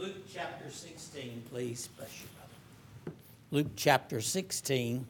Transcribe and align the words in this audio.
Luke 0.00 0.26
chapter 0.32 0.70
16, 0.70 1.42
please. 1.50 1.90
Bless 1.98 2.22
you, 2.22 2.28
brother. 2.34 3.18
Luke 3.50 3.66
chapter 3.76 4.22
16, 4.22 5.06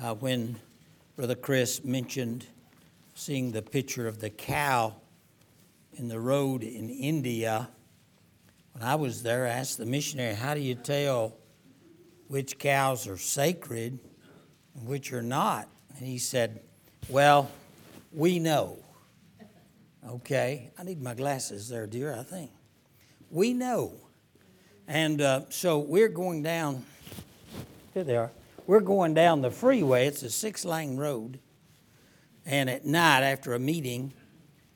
uh, 0.00 0.14
when 0.14 0.54
Brother 1.16 1.34
Chris 1.34 1.82
mentioned 1.82 2.46
seeing 3.16 3.50
the 3.50 3.60
picture 3.60 4.06
of 4.06 4.20
the 4.20 4.30
cow 4.30 4.94
in 5.94 6.06
the 6.06 6.20
road 6.20 6.62
in 6.62 6.88
India. 6.88 7.70
When 8.70 8.84
I 8.84 8.94
was 8.94 9.24
there, 9.24 9.46
I 9.46 9.50
asked 9.50 9.78
the 9.78 9.86
missionary, 9.86 10.34
How 10.34 10.54
do 10.54 10.60
you 10.60 10.76
tell 10.76 11.34
which 12.28 12.56
cows 12.56 13.08
are 13.08 13.18
sacred 13.18 13.98
and 14.76 14.86
which 14.86 15.12
are 15.12 15.22
not? 15.22 15.66
And 15.96 16.06
he 16.06 16.18
said, 16.18 16.60
Well, 17.08 17.50
we 18.12 18.38
know. 18.38 18.78
Okay, 20.08 20.70
I 20.78 20.84
need 20.84 21.02
my 21.02 21.14
glasses 21.14 21.68
there, 21.68 21.88
dear, 21.88 22.14
I 22.14 22.22
think. 22.22 22.52
We 23.30 23.52
know. 23.52 23.92
And 24.86 25.20
uh, 25.20 25.42
so 25.50 25.78
we're 25.78 26.08
going 26.08 26.42
down, 26.42 26.84
here 27.92 28.04
they 28.04 28.16
are. 28.16 28.30
We're 28.66 28.80
going 28.80 29.14
down 29.14 29.42
the 29.42 29.50
freeway. 29.50 30.06
It's 30.06 30.22
a 30.22 30.30
six 30.30 30.64
lane 30.64 30.96
road. 30.96 31.38
And 32.46 32.70
at 32.70 32.86
night, 32.86 33.22
after 33.22 33.52
a 33.52 33.58
meeting, 33.58 34.14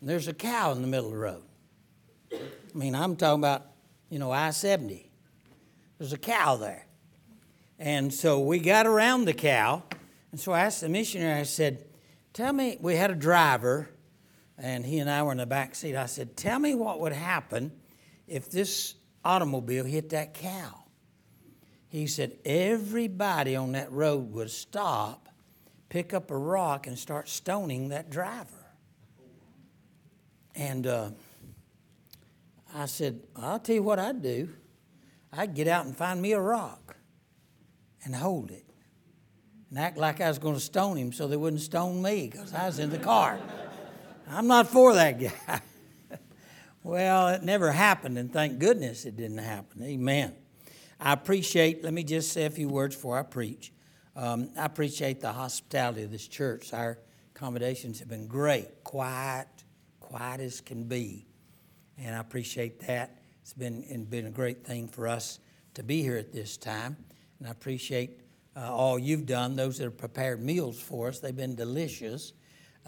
there's 0.03 0.29
a 0.29 0.35
cow 0.35 0.73
in 0.73 0.83
the 0.83 0.89
middle 0.89 1.07
of 1.07 1.13
the 1.13 1.19
road. 1.19 1.43
I 2.33 2.79
mean, 2.79 2.95
I'm 2.95 3.17
talking 3.17 3.41
about, 3.41 3.67
you 4.11 4.19
know, 4.19 4.31
I 4.31 4.51
70. 4.51 5.11
There's 5.99 6.13
a 6.13 6.19
cow 6.19 6.57
there. 6.57 6.87
And 7.79 8.13
so 8.13 8.41
we 8.41 8.59
got 8.59 8.87
around 8.87 9.25
the 9.25 9.33
cow. 9.33 9.83
And 10.31 10.41
so 10.41 10.53
I 10.53 10.61
asked 10.61 10.83
the 10.83 10.89
missionary, 10.89 11.41
I 11.41 11.45
said, 11.45 11.85
Tell 12.33 12.53
me, 12.53 12.79
we 12.81 12.97
had 12.97 13.11
a 13.11 13.15
driver, 13.15 13.91
and 14.57 14.87
he 14.87 14.99
and 14.99 15.11
I 15.11 15.23
were 15.23 15.33
in 15.33 15.39
the 15.39 15.47
back 15.47 15.75
seat. 15.75 15.97
I 15.97 16.07
said, 16.07 16.37
Tell 16.37 16.59
me 16.59 16.75
what 16.75 17.01
would 17.01 17.13
happen 17.13 17.73
if 18.33 18.51
this 18.51 18.95
automobile 19.25 19.85
hit 19.85 20.09
that 20.11 20.33
cow. 20.33 20.85
He 21.89 22.07
said, 22.07 22.39
Everybody 22.47 23.55
on 23.55 23.73
that 23.73 23.93
road 23.93 24.33
would 24.33 24.51
stop, 24.51 25.29
pick 25.91 26.15
up 26.15 26.31
a 26.31 26.37
rock, 26.37 26.87
and 26.87 26.99
start 26.99 27.29
stoning 27.29 27.91
that 27.91 28.09
driver. 28.09 28.49
And 30.55 30.87
uh, 30.87 31.11
I 32.75 32.87
said, 32.87 33.21
I'll 33.37 33.59
tell 33.59 33.75
you 33.75 33.83
what 33.83 33.99
I'd 33.99 34.23
do. 34.23 34.49
I'd 35.31 35.55
get 35.55 35.69
out 35.69 35.85
and 35.85 35.95
find 35.95 36.21
me 36.21 36.33
a 36.33 36.41
rock 36.41 36.97
and 38.05 38.15
hold 38.15 38.51
it 38.51 38.65
and 39.71 39.79
act 39.79 39.99
like 39.99 40.21
I 40.21 40.29
was 40.29 40.39
going 40.39 40.55
to 40.55 40.61
stone 40.61 40.97
him 40.97 41.13
so 41.13 41.27
they 41.27 41.37
wouldn't 41.37 41.63
stone 41.63 42.03
me 42.03 42.29
because 42.31 42.53
I 42.55 42.67
was 42.67 42.79
in 42.79 42.91
the 42.91 42.99
car. 42.99 43.39
I'm 44.29 44.47
not 44.47 44.69
for 44.69 44.95
that 44.95 45.21
guy. 45.21 45.61
well, 46.83 47.29
it 47.29 47.43
never 47.43 47.71
happened, 47.71 48.19
and 48.19 48.33
thank 48.33 48.59
goodness 48.59 49.05
it 49.05 49.17
didn't 49.17 49.39
happen. 49.39 49.83
Amen. 49.83 50.35
I 50.99 51.13
appreciate, 51.13 51.83
let 51.83 51.93
me 51.93 52.05
just 52.05 52.33
say 52.33 52.45
a 52.45 52.51
few 52.51 52.69
words 52.69 52.95
before 52.95 53.19
I 53.19 53.23
preach. 53.23 53.73
Um, 54.15 54.51
I 54.59 54.67
appreciate 54.67 55.21
the 55.21 55.33
hospitality 55.33 56.03
of 56.03 56.11
this 56.11 56.29
church. 56.29 56.73
Our 56.73 56.99
accommodations 57.35 57.99
have 58.01 58.09
been 58.09 58.27
great, 58.27 58.85
quiet, 58.85 59.49
quiet 60.01 60.41
as 60.41 60.61
can 60.61 60.85
be. 60.85 61.27
And 61.99 62.15
I 62.15 62.21
appreciate 62.21 62.81
that. 62.87 63.19
It's 63.43 63.53
been, 63.53 63.85
it's 63.89 64.05
been 64.05 64.27
a 64.27 64.31
great 64.31 64.65
thing 64.65 64.87
for 64.89 65.09
us 65.09 65.41
to 65.75 65.83
be 65.83 66.03
here 66.03 66.17
at 66.17 66.33
this 66.33 66.57
time. 66.57 66.97
And 67.39 67.49
I 67.49 67.51
appreciate 67.51 68.21
uh, 68.57 68.73
all 68.73 68.99
you've 68.99 69.27
done, 69.27 69.57
those 69.57 69.79
that 69.79 69.85
have 69.85 69.99
prepared 69.99 70.43
meals 70.43 70.81
for 70.81 71.09
us. 71.09 71.21
They've 71.21 71.35
been 71.35 71.57
delicious. 71.57 72.33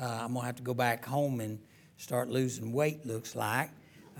Uh, 0.01 0.05
I'm 0.05 0.35
going 0.35 0.43
to 0.43 0.47
have 0.47 0.57
to 0.57 0.63
go 0.63 0.75
back 0.75 1.05
home 1.05 1.41
and 1.41 1.59
start 1.97 2.29
losing 2.29 2.73
weight, 2.73 3.07
looks 3.07 3.35
like. 3.35 3.71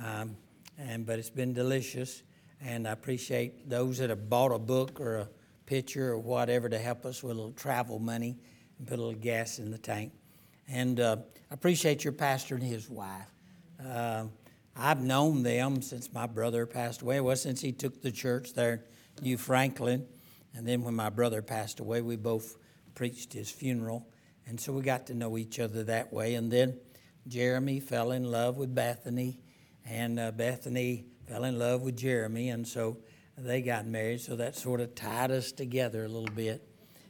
Um, 0.03 0.37
and, 0.79 1.07
but 1.07 1.19
it's 1.19 1.31
been 1.31 1.53
delicious. 1.53 2.23
And 2.61 2.89
I 2.89 2.93
appreciate 2.93 3.69
those 3.69 3.99
that 3.99 4.11
have 4.11 4.29
bought 4.29 4.53
a 4.53 4.59
book 4.59 5.01
or 5.01 5.17
a 5.17 5.29
picture 5.67 6.13
or 6.13 6.19
whatever 6.19 6.69
to 6.69 6.79
help 6.79 7.05
us 7.05 7.23
with 7.23 7.33
a 7.33 7.35
little 7.35 7.53
travel 7.53 7.99
money 7.99 8.37
and 8.79 8.89
put 8.89 8.99
a 8.99 9.03
little 9.03 9.21
gas 9.21 9.59
in 9.59 9.71
the 9.71 9.79
tank. 9.79 10.13
And 10.69 10.99
uh, 11.01 11.17
I 11.51 11.55
appreciate 11.55 12.05
your 12.05 12.13
pastor 12.13 12.55
and 12.55 12.65
his 12.65 12.89
wife. 12.89 13.29
Uh, 13.85 14.25
I've 14.77 15.03
known 15.03 15.43
them 15.43 15.83
since 15.83 16.13
my 16.13 16.27
brother 16.27 16.67
passed 16.67 17.03
away. 17.03 17.21
Well, 17.21 17.37
since 17.37 17.61
he 17.61 17.73
took 17.73 18.03
the 18.03 18.11
church 18.11 18.55
there, 18.55 18.85
New 19.23 19.37
Franklin. 19.37 20.07
And 20.55 20.67
then 20.67 20.83
when 20.83 20.95
my 20.95 21.11
brother 21.11 21.43
passed 21.43 21.81
away, 21.81 22.01
we 22.01 22.17
both 22.17 22.57
preached 22.95 23.33
his 23.33 23.51
funeral. 23.51 24.09
And 24.47 24.61
so 24.61 24.73
we 24.73 24.83
got 24.83 25.07
to 25.07 25.15
know 25.15 25.39
each 25.39 25.59
other 25.61 25.85
that 25.85 26.13
way. 26.13 26.35
And 26.35 26.51
then 26.51 26.79
Jeremy 27.27 27.81
fell 27.81 28.13
in 28.13 28.25
love 28.25 28.57
with 28.57 28.75
Bethany, 28.75 29.39
and 29.85 30.19
uh, 30.19 30.31
Bethany 30.31 31.05
fell 31.27 31.45
in 31.45 31.59
love 31.59 31.83
with 31.83 31.97
Jeremy. 31.97 32.51
And 32.51 32.67
so 32.67 32.99
they 33.37 33.63
got 33.63 33.87
married. 33.87 34.21
So 34.21 34.37
that 34.37 34.57
sort 34.57 34.81
of 34.81 34.95
tied 34.95 35.31
us 35.31 35.53
together 35.53 36.05
a 36.05 36.09
little 36.09 36.35
bit. 36.35 36.67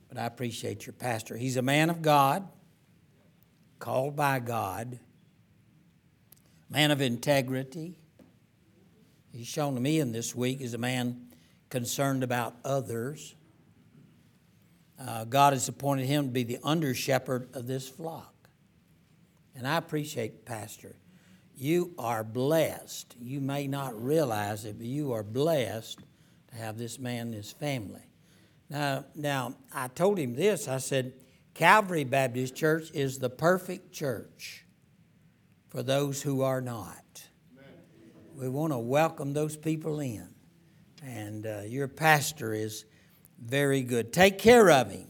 But 0.08 0.18
I 0.18 0.26
appreciate 0.26 0.86
your 0.86 0.92
pastor. 0.92 1.36
He's 1.36 1.56
a 1.56 1.62
man 1.62 1.90
of 1.90 2.02
God, 2.02 2.46
called 3.78 4.16
by 4.16 4.38
God, 4.38 4.98
man 6.70 6.90
of 6.90 7.00
integrity. 7.00 7.98
He's 9.32 9.46
shown 9.46 9.74
to 9.74 9.80
me 9.80 9.98
in 9.98 10.12
this 10.12 10.34
week 10.34 10.60
as 10.60 10.74
a 10.74 10.78
man 10.78 11.26
concerned 11.68 12.22
about 12.22 12.54
others. 12.64 13.34
Uh, 14.98 15.24
God 15.24 15.52
has 15.52 15.68
appointed 15.68 16.06
him 16.06 16.26
to 16.26 16.30
be 16.30 16.44
the 16.44 16.58
under 16.62 16.94
shepherd 16.94 17.48
of 17.54 17.66
this 17.66 17.88
flock. 17.88 18.32
And 19.56 19.66
I 19.66 19.76
appreciate, 19.76 20.44
Pastor, 20.44 20.94
you 21.56 21.94
are 21.98 22.24
blessed. 22.24 23.14
You 23.20 23.40
may 23.40 23.66
not 23.66 24.00
realize 24.02 24.64
it, 24.64 24.78
but 24.78 24.86
you 24.86 25.12
are 25.12 25.22
blessed 25.22 26.00
to 26.48 26.56
have 26.56 26.78
this 26.78 26.98
man 26.98 27.28
and 27.28 27.34
his 27.34 27.52
family. 27.52 28.02
Now, 28.68 29.04
now 29.14 29.54
I 29.72 29.88
told 29.88 30.18
him 30.18 30.34
this. 30.34 30.68
I 30.68 30.78
said, 30.78 31.12
Calvary 31.54 32.04
Baptist 32.04 32.56
Church 32.56 32.90
is 32.92 33.18
the 33.18 33.30
perfect 33.30 33.92
church 33.92 34.64
for 35.68 35.82
those 35.82 36.22
who 36.22 36.42
are 36.42 36.60
not. 36.60 37.28
We 38.34 38.48
want 38.48 38.72
to 38.72 38.78
welcome 38.78 39.32
those 39.32 39.56
people 39.56 40.00
in 40.00 40.34
and 41.06 41.46
uh, 41.46 41.60
your 41.66 41.88
pastor 41.88 42.54
is 42.54 42.84
very 43.42 43.82
good. 43.82 44.12
Take 44.12 44.38
care 44.38 44.70
of 44.70 44.90
him. 44.90 45.06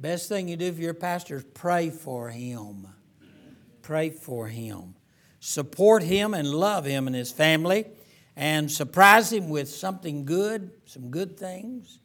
Best 0.00 0.28
thing 0.28 0.48
you 0.48 0.56
do 0.56 0.72
for 0.72 0.80
your 0.80 0.94
pastor 0.94 1.36
is 1.36 1.44
pray 1.54 1.90
for 1.90 2.30
him. 2.30 2.86
Pray 3.82 4.10
for 4.10 4.48
him. 4.48 4.94
Support 5.46 6.04
him 6.04 6.32
and 6.32 6.48
love 6.48 6.86
him 6.86 7.06
and 7.06 7.14
his 7.14 7.30
family 7.30 7.84
and 8.34 8.72
surprise 8.72 9.30
him 9.30 9.50
with 9.50 9.68
something 9.68 10.24
good, 10.24 10.70
some 10.86 11.10
good 11.10 11.38
things. 11.38 11.98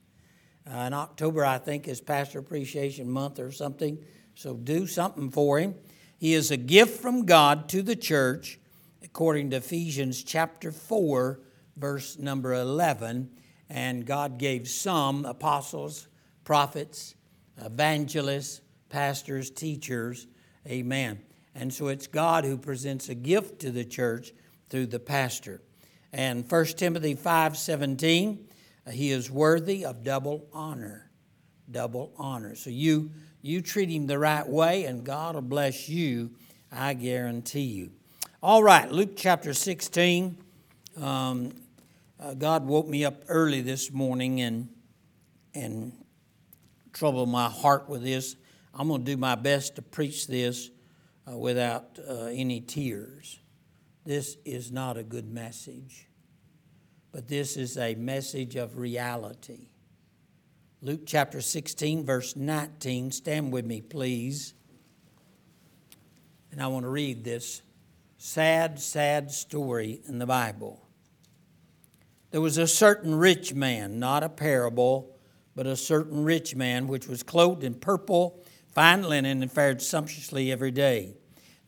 Uh, 0.70 0.80
in 0.80 0.94
October, 0.94 1.46
I 1.46 1.58
think, 1.58 1.88
is 1.88 2.02
Pastor 2.02 2.40
Appreciation 2.40 3.10
Month 3.10 3.40
or 3.40 3.54
something. 3.54 3.98
So 4.36 4.56
do 4.56 4.86
something 4.86 5.32
for 5.32 5.58
him. 5.58 5.76
He 6.18 6.34
is 6.34 6.52
a 6.52 6.58
gift 6.58 7.02
from 7.02 7.26
God 7.26 7.70
to 7.70 7.82
the 7.82 7.96
church, 7.96 8.60
according 9.02 9.52
to 9.52 9.56
Ephesians 9.56 10.22
chapter 10.22 10.74
4, 10.74 11.40
verse 11.78 12.20
number 12.20 12.54
11. 12.54 13.30
And 13.70 14.06
God 14.06 14.38
gave 14.38 14.68
some 14.68 15.24
apostles, 15.24 16.10
prophets, 16.44 17.16
evangelists, 17.56 18.60
pastors, 18.90 19.50
teachers. 19.50 20.28
Amen. 20.68 21.22
And 21.60 21.74
so 21.74 21.90
it's 21.90 22.08
God 22.08 22.46
who 22.46 22.58
presents 22.58 23.10
a 23.10 23.16
gift 23.16 23.60
to 23.60 23.72
the 23.72 23.84
church 23.84 24.32
through 24.70 24.86
the 24.86 25.00
pastor. 25.00 25.62
And 26.14 26.50
1 26.50 26.78
Timothy 26.78 27.16
5:17, 27.16 28.48
he 28.90 29.12
is 29.12 29.30
worthy 29.30 29.84
of 29.84 30.02
double 30.02 30.48
honor. 30.54 31.12
Double 31.70 32.14
honor. 32.18 32.56
So 32.56 32.70
you 32.70 33.12
you 33.42 33.62
treat 33.62 33.90
him 33.90 34.08
the 34.08 34.18
right 34.18 34.48
way 34.48 34.86
and 34.86 35.04
God 35.04 35.36
will 35.36 35.42
bless 35.42 35.90
you, 35.90 36.32
I 36.72 36.94
guarantee 36.94 37.60
you. 37.60 37.92
All 38.42 38.64
right, 38.64 38.90
Luke 38.90 39.18
chapter 39.18 39.54
16. 39.54 40.38
Um, 40.96 41.52
uh, 42.22 42.36
God 42.36 42.66
woke 42.66 42.88
me 42.88 43.04
up 43.04 43.24
early 43.28 43.60
this 43.60 43.92
morning 43.92 44.40
and 44.40 44.70
and 45.54 45.92
troubled 46.94 47.28
my 47.28 47.50
heart 47.50 47.90
with 47.90 48.02
this. 48.02 48.38
I'm 48.74 48.88
going 48.88 49.04
to 49.04 49.12
do 49.12 49.18
my 49.18 49.36
best 49.36 49.76
to 49.76 49.82
preach 49.82 50.26
this 50.26 50.72
uh, 51.30 51.38
without 51.38 52.00
uh, 52.08 52.26
any 52.26 52.62
tears. 52.62 53.40
This 54.06 54.38
is 54.46 54.72
not 54.72 54.98
a 54.98 55.04
good 55.04 55.32
message, 55.32 56.08
but 57.12 57.28
this 57.28 57.58
is 57.58 57.78
a 57.78 57.96
message 57.96 58.56
of 58.56 58.78
reality. 58.78 59.70
Luke 60.82 61.02
chapter 61.06 61.42
16, 61.42 62.06
verse 62.06 62.36
19. 62.36 63.12
Stand 63.12 63.52
with 63.52 63.66
me, 63.66 63.82
please. 63.82 64.54
And 66.52 66.62
I 66.62 66.68
want 66.68 66.86
to 66.86 66.90
read 66.90 67.24
this 67.24 67.62
sad, 68.18 68.80
sad 68.80 69.30
story 69.30 70.02
in 70.08 70.20
the 70.20 70.26
Bible. 70.26 70.88
There 72.32 72.42
was 72.42 72.58
a 72.58 72.68
certain 72.68 73.14
rich 73.14 73.54
man, 73.54 74.00
not 74.00 74.24
a 74.24 74.30
parable, 74.30 75.18
but 75.56 75.68
a 75.68 75.76
certain 75.76 76.24
rich 76.24 76.56
man, 76.56 76.88
which 76.88 77.08
was 77.08 77.24
clothed 77.24 77.64
in 77.64 77.74
purple, 77.74 78.44
fine 78.72 79.04
linen, 79.04 79.42
and 79.42 79.52
fared 79.52 79.82
sumptuously 79.82 80.52
every 80.52 80.72
day. 80.72 81.19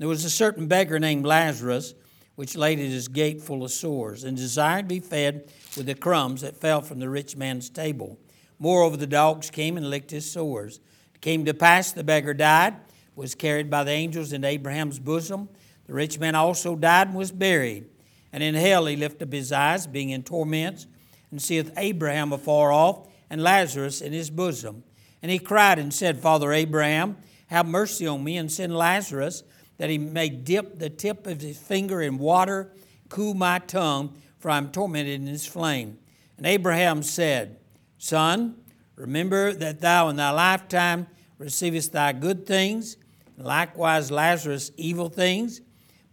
There 0.01 0.07
was 0.07 0.25
a 0.25 0.31
certain 0.31 0.65
beggar 0.65 0.97
named 0.97 1.27
Lazarus, 1.27 1.93
which 2.33 2.57
laid 2.57 2.79
at 2.79 2.85
his 2.85 3.07
gate 3.07 3.39
full 3.39 3.63
of 3.63 3.69
sores, 3.69 4.23
and 4.23 4.35
desired 4.35 4.89
to 4.89 4.95
be 4.95 4.99
fed 4.99 5.51
with 5.77 5.85
the 5.85 5.93
crumbs 5.93 6.41
that 6.41 6.57
fell 6.57 6.81
from 6.81 6.97
the 6.97 7.07
rich 7.07 7.37
man's 7.37 7.69
table. 7.69 8.17
Moreover, 8.57 8.97
the 8.97 9.05
dogs 9.05 9.51
came 9.51 9.77
and 9.77 9.91
licked 9.91 10.09
his 10.09 10.31
sores. 10.31 10.79
It 11.13 11.21
came 11.21 11.45
to 11.45 11.53
pass 11.53 11.91
the 11.91 12.03
beggar 12.03 12.33
died, 12.33 12.77
was 13.15 13.35
carried 13.35 13.69
by 13.69 13.83
the 13.83 13.91
angels 13.91 14.33
into 14.33 14.47
Abraham's 14.47 14.97
bosom. 14.97 15.49
The 15.85 15.93
rich 15.93 16.17
man 16.17 16.33
also 16.33 16.75
died 16.75 17.09
and 17.09 17.15
was 17.15 17.31
buried. 17.31 17.85
And 18.33 18.41
in 18.41 18.55
hell 18.55 18.87
he 18.87 18.95
lifted 18.95 19.27
up 19.27 19.33
his 19.33 19.51
eyes, 19.51 19.85
being 19.85 20.09
in 20.09 20.23
torments, 20.23 20.87
and 21.29 21.39
seeth 21.39 21.71
Abraham 21.77 22.33
afar 22.33 22.71
off, 22.71 23.07
and 23.29 23.43
Lazarus 23.43 24.01
in 24.01 24.13
his 24.13 24.31
bosom. 24.31 24.83
And 25.21 25.31
he 25.31 25.37
cried 25.37 25.77
and 25.77 25.93
said, 25.93 26.17
Father 26.17 26.51
Abraham, 26.51 27.17
have 27.45 27.67
mercy 27.67 28.07
on 28.07 28.23
me, 28.23 28.37
and 28.37 28.51
send 28.51 28.75
Lazarus, 28.75 29.43
that 29.77 29.89
he 29.89 29.97
may 29.97 30.29
dip 30.29 30.79
the 30.79 30.89
tip 30.89 31.25
of 31.27 31.41
his 31.41 31.57
finger 31.57 32.01
in 32.01 32.17
water, 32.17 32.71
cool 33.09 33.33
my 33.33 33.59
tongue, 33.59 34.15
for 34.39 34.49
I 34.49 34.57
am 34.57 34.71
tormented 34.71 35.13
in 35.13 35.25
this 35.25 35.45
flame. 35.45 35.97
And 36.37 36.45
Abraham 36.45 37.03
said, 37.03 37.57
Son, 37.97 38.55
remember 38.95 39.53
that 39.53 39.81
thou 39.81 40.09
in 40.09 40.15
thy 40.15 40.31
lifetime 40.31 41.07
receivest 41.37 41.91
thy 41.91 42.13
good 42.13 42.45
things, 42.45 42.97
and 43.37 43.45
likewise 43.45 44.11
Lazarus 44.11 44.71
evil 44.77 45.09
things. 45.09 45.61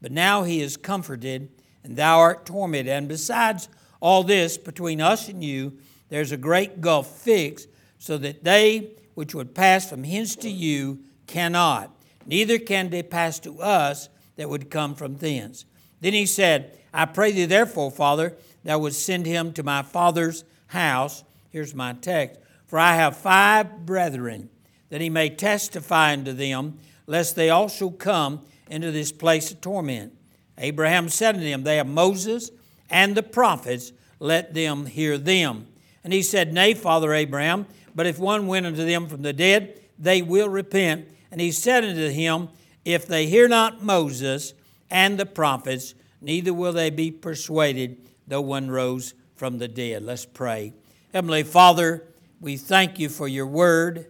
But 0.01 0.13
now 0.13 0.45
he 0.45 0.61
is 0.61 0.77
comforted, 0.77 1.51
and 1.85 1.97
thou 1.97 2.19
art 2.19 2.47
tormented. 2.47 2.93
And 2.93 3.09
besides 3.09 3.69
all 4.01 4.23
this, 4.23 4.57
between 4.57 5.01
us 5.01 5.29
and 5.29 5.43
you, 5.43 5.79
there's 6.09 6.33
a 6.33 6.37
great 6.37 6.81
gulf 6.81 7.21
fixed, 7.21 7.69
so 7.99 8.17
that 8.19 8.45
they 8.45 8.93
which 9.15 9.35
would 9.35 9.55
pass 9.55 9.89
from 9.89 10.05
hence 10.05 10.37
to 10.37 10.49
you 10.49 11.01
cannot, 11.27 11.91
neither 12.29 12.59
can 12.59 12.91
they 12.91 13.03
pass 13.03 13.41
to 13.41 13.61
us 13.61 14.09
that 14.37 14.49
would 14.49 14.71
come 14.71 14.95
from 14.95 15.17
thence. 15.17 15.65
Then 16.01 16.13
he 16.13 16.27
said, 16.27 16.79
I 16.95 17.05
pray 17.07 17.33
thee, 17.33 17.45
therefore, 17.45 17.91
Father, 17.91 18.37
thou 18.63 18.79
would 18.79 18.95
send 18.95 19.27
him 19.27 19.53
to 19.55 19.63
my 19.63 19.83
father's 19.83 20.45
house. 20.69 21.25
Here's 21.51 21.75
my 21.75 21.95
text. 21.95 22.39
For 22.67 22.79
I 22.79 22.95
have 22.95 23.17
five 23.17 23.85
brethren, 23.85 24.51
that 24.91 25.01
he 25.01 25.11
may 25.11 25.31
testify 25.31 26.13
unto 26.13 26.33
them, 26.33 26.79
lest 27.07 27.35
they 27.35 27.51
also 27.51 27.91
come 27.91 28.43
into 28.71 28.91
this 28.91 29.11
place 29.11 29.51
of 29.51 29.61
torment. 29.61 30.15
Abraham 30.59 31.09
said 31.09 31.35
unto 31.35 31.49
them, 31.49 31.65
They 31.65 31.77
have 31.77 31.87
Moses 31.87 32.51
and 32.91 33.15
the 33.15 33.23
prophets, 33.23 33.93
let 34.19 34.55
them 34.55 34.87
hear 34.87 35.19
them. 35.19 35.67
And 36.05 36.13
he 36.13 36.23
said, 36.23 36.53
Nay, 36.53 36.75
Father 36.75 37.13
Abraham, 37.13 37.67
but 37.95 38.07
if 38.07 38.19
one 38.19 38.47
went 38.47 38.67
unto 38.67 38.85
them 38.85 39.09
from 39.09 39.23
the 39.23 39.33
dead, 39.33 39.81
they 39.99 40.23
will 40.23 40.49
repent. 40.49 41.09
And 41.31 41.41
he 41.41 41.53
said 41.53 41.85
unto 41.85 42.09
him, 42.09 42.49
If 42.85 43.07
they 43.07 43.27
hear 43.27 43.49
not 43.49 43.83
Moses 43.83 44.55
and 44.91 45.19
the 45.19 45.27
prophets, 45.27 45.95
neither 46.21 46.55
will 46.55 46.73
they 46.73 46.91
be 46.91 47.11
persuaded, 47.11 48.09
though 48.27 48.41
one 48.41 48.71
rose 48.71 49.15
from 49.37 49.59
the 49.59 49.69
dead. 49.69 50.03
Let's 50.03 50.27
pray. 50.27 50.73
Heavenly 51.13 51.43
Father, 51.43 52.09
we 52.41 52.57
thank 52.57 52.99
you 52.99 53.09
for 53.09 53.29
your 53.29 53.47
word. 53.47 54.07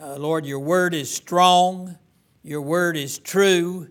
Uh, 0.00 0.16
Lord, 0.16 0.46
your 0.46 0.60
word 0.60 0.94
is 0.94 1.12
strong, 1.12 1.96
your 2.42 2.62
word 2.62 2.96
is 2.96 3.18
true. 3.18 3.88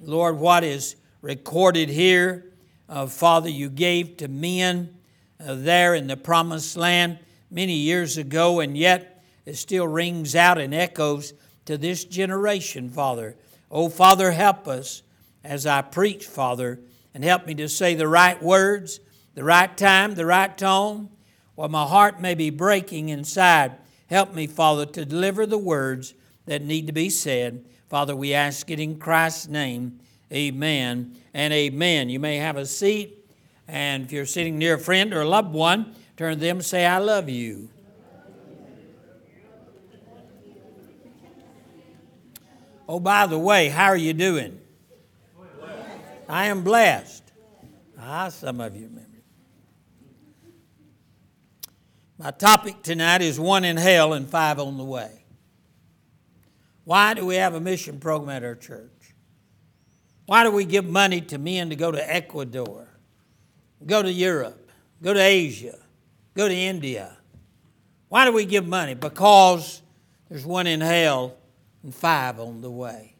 Lord, 0.00 0.38
what 0.38 0.62
is 0.62 0.96
recorded 1.20 1.88
here, 1.88 2.52
uh, 2.88 3.06
Father, 3.06 3.50
you 3.50 3.68
gave 3.68 4.16
to 4.18 4.28
men 4.28 4.96
uh, 5.40 5.54
there 5.54 5.94
in 5.94 6.06
the 6.06 6.16
promised 6.16 6.76
land 6.76 7.18
many 7.50 7.74
years 7.74 8.16
ago, 8.16 8.60
and 8.60 8.76
yet 8.76 9.24
it 9.44 9.56
still 9.56 9.88
rings 9.88 10.36
out 10.36 10.58
and 10.58 10.74
echoes 10.74 11.32
to 11.68 11.76
this 11.76 12.02
generation, 12.02 12.88
Father. 12.88 13.36
Oh, 13.70 13.90
Father, 13.90 14.30
help 14.30 14.66
us 14.66 15.02
as 15.44 15.66
I 15.66 15.82
preach, 15.82 16.24
Father, 16.24 16.80
and 17.12 17.22
help 17.22 17.46
me 17.46 17.54
to 17.56 17.68
say 17.68 17.94
the 17.94 18.08
right 18.08 18.42
words, 18.42 19.00
the 19.34 19.44
right 19.44 19.76
time, 19.76 20.14
the 20.14 20.24
right 20.24 20.56
tone. 20.56 21.10
While 21.56 21.68
my 21.68 21.84
heart 21.84 22.22
may 22.22 22.34
be 22.34 22.48
breaking 22.48 23.10
inside, 23.10 23.76
help 24.06 24.32
me, 24.32 24.46
Father, 24.46 24.86
to 24.86 25.04
deliver 25.04 25.44
the 25.44 25.58
words 25.58 26.14
that 26.46 26.62
need 26.62 26.86
to 26.86 26.94
be 26.94 27.10
said. 27.10 27.66
Father, 27.90 28.16
we 28.16 28.32
ask 28.32 28.70
it 28.70 28.80
in 28.80 28.98
Christ's 28.98 29.48
name. 29.48 30.00
Amen 30.32 31.18
and 31.34 31.52
amen. 31.52 32.08
You 32.08 32.18
may 32.18 32.38
have 32.38 32.56
a 32.56 32.64
seat, 32.64 33.28
and 33.66 34.04
if 34.04 34.12
you're 34.12 34.24
sitting 34.24 34.56
near 34.56 34.76
a 34.76 34.78
friend 34.78 35.12
or 35.12 35.20
a 35.20 35.28
loved 35.28 35.52
one, 35.52 35.94
turn 36.16 36.32
to 36.32 36.40
them 36.40 36.56
and 36.56 36.64
say, 36.64 36.86
I 36.86 36.96
love 36.96 37.28
you. 37.28 37.68
Oh, 42.88 42.98
by 42.98 43.26
the 43.26 43.38
way, 43.38 43.68
how 43.68 43.86
are 43.86 43.96
you 43.96 44.14
doing? 44.14 44.58
I 46.26 46.46
am 46.46 46.62
blessed. 46.62 47.22
Ah, 48.00 48.30
some 48.30 48.60
of 48.60 48.74
you 48.74 48.86
remember. 48.86 49.04
My 52.18 52.30
topic 52.30 52.82
tonight 52.82 53.20
is 53.20 53.38
one 53.38 53.64
in 53.64 53.76
hell 53.76 54.14
and 54.14 54.28
five 54.28 54.58
on 54.58 54.78
the 54.78 54.84
way. 54.84 55.24
Why 56.84 57.12
do 57.12 57.26
we 57.26 57.36
have 57.36 57.54
a 57.54 57.60
mission 57.60 58.00
program 58.00 58.34
at 58.34 58.42
our 58.42 58.54
church? 58.54 59.14
Why 60.24 60.42
do 60.42 60.50
we 60.50 60.64
give 60.64 60.86
money 60.86 61.20
to 61.22 61.38
men 61.38 61.68
to 61.70 61.76
go 61.76 61.90
to 61.90 62.14
Ecuador, 62.14 62.88
go 63.84 64.02
to 64.02 64.10
Europe, 64.10 64.70
go 65.02 65.12
to 65.12 65.20
Asia, 65.20 65.78
go 66.34 66.48
to 66.48 66.54
India? 66.54 67.16
Why 68.08 68.24
do 68.24 68.32
we 68.32 68.46
give 68.46 68.66
money? 68.66 68.94
Because 68.94 69.82
there's 70.28 70.46
one 70.46 70.66
in 70.66 70.80
hell 70.80 71.36
and 71.82 71.94
five 71.94 72.40
on 72.40 72.60
the 72.60 72.70
way. 72.70 73.14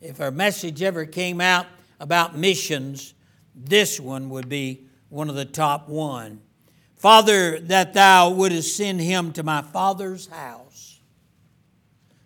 If 0.00 0.20
our 0.20 0.30
message 0.30 0.82
ever 0.82 1.04
came 1.04 1.40
out 1.40 1.66
about 2.00 2.36
missions, 2.36 3.14
this 3.54 3.98
one 3.98 4.30
would 4.30 4.48
be 4.48 4.84
one 5.08 5.28
of 5.28 5.34
the 5.34 5.44
top 5.44 5.88
one. 5.88 6.40
Father, 6.96 7.60
that 7.60 7.94
thou 7.94 8.30
wouldest 8.30 8.76
send 8.76 9.00
him 9.00 9.32
to 9.32 9.42
my 9.42 9.62
father's 9.62 10.26
house. 10.26 11.00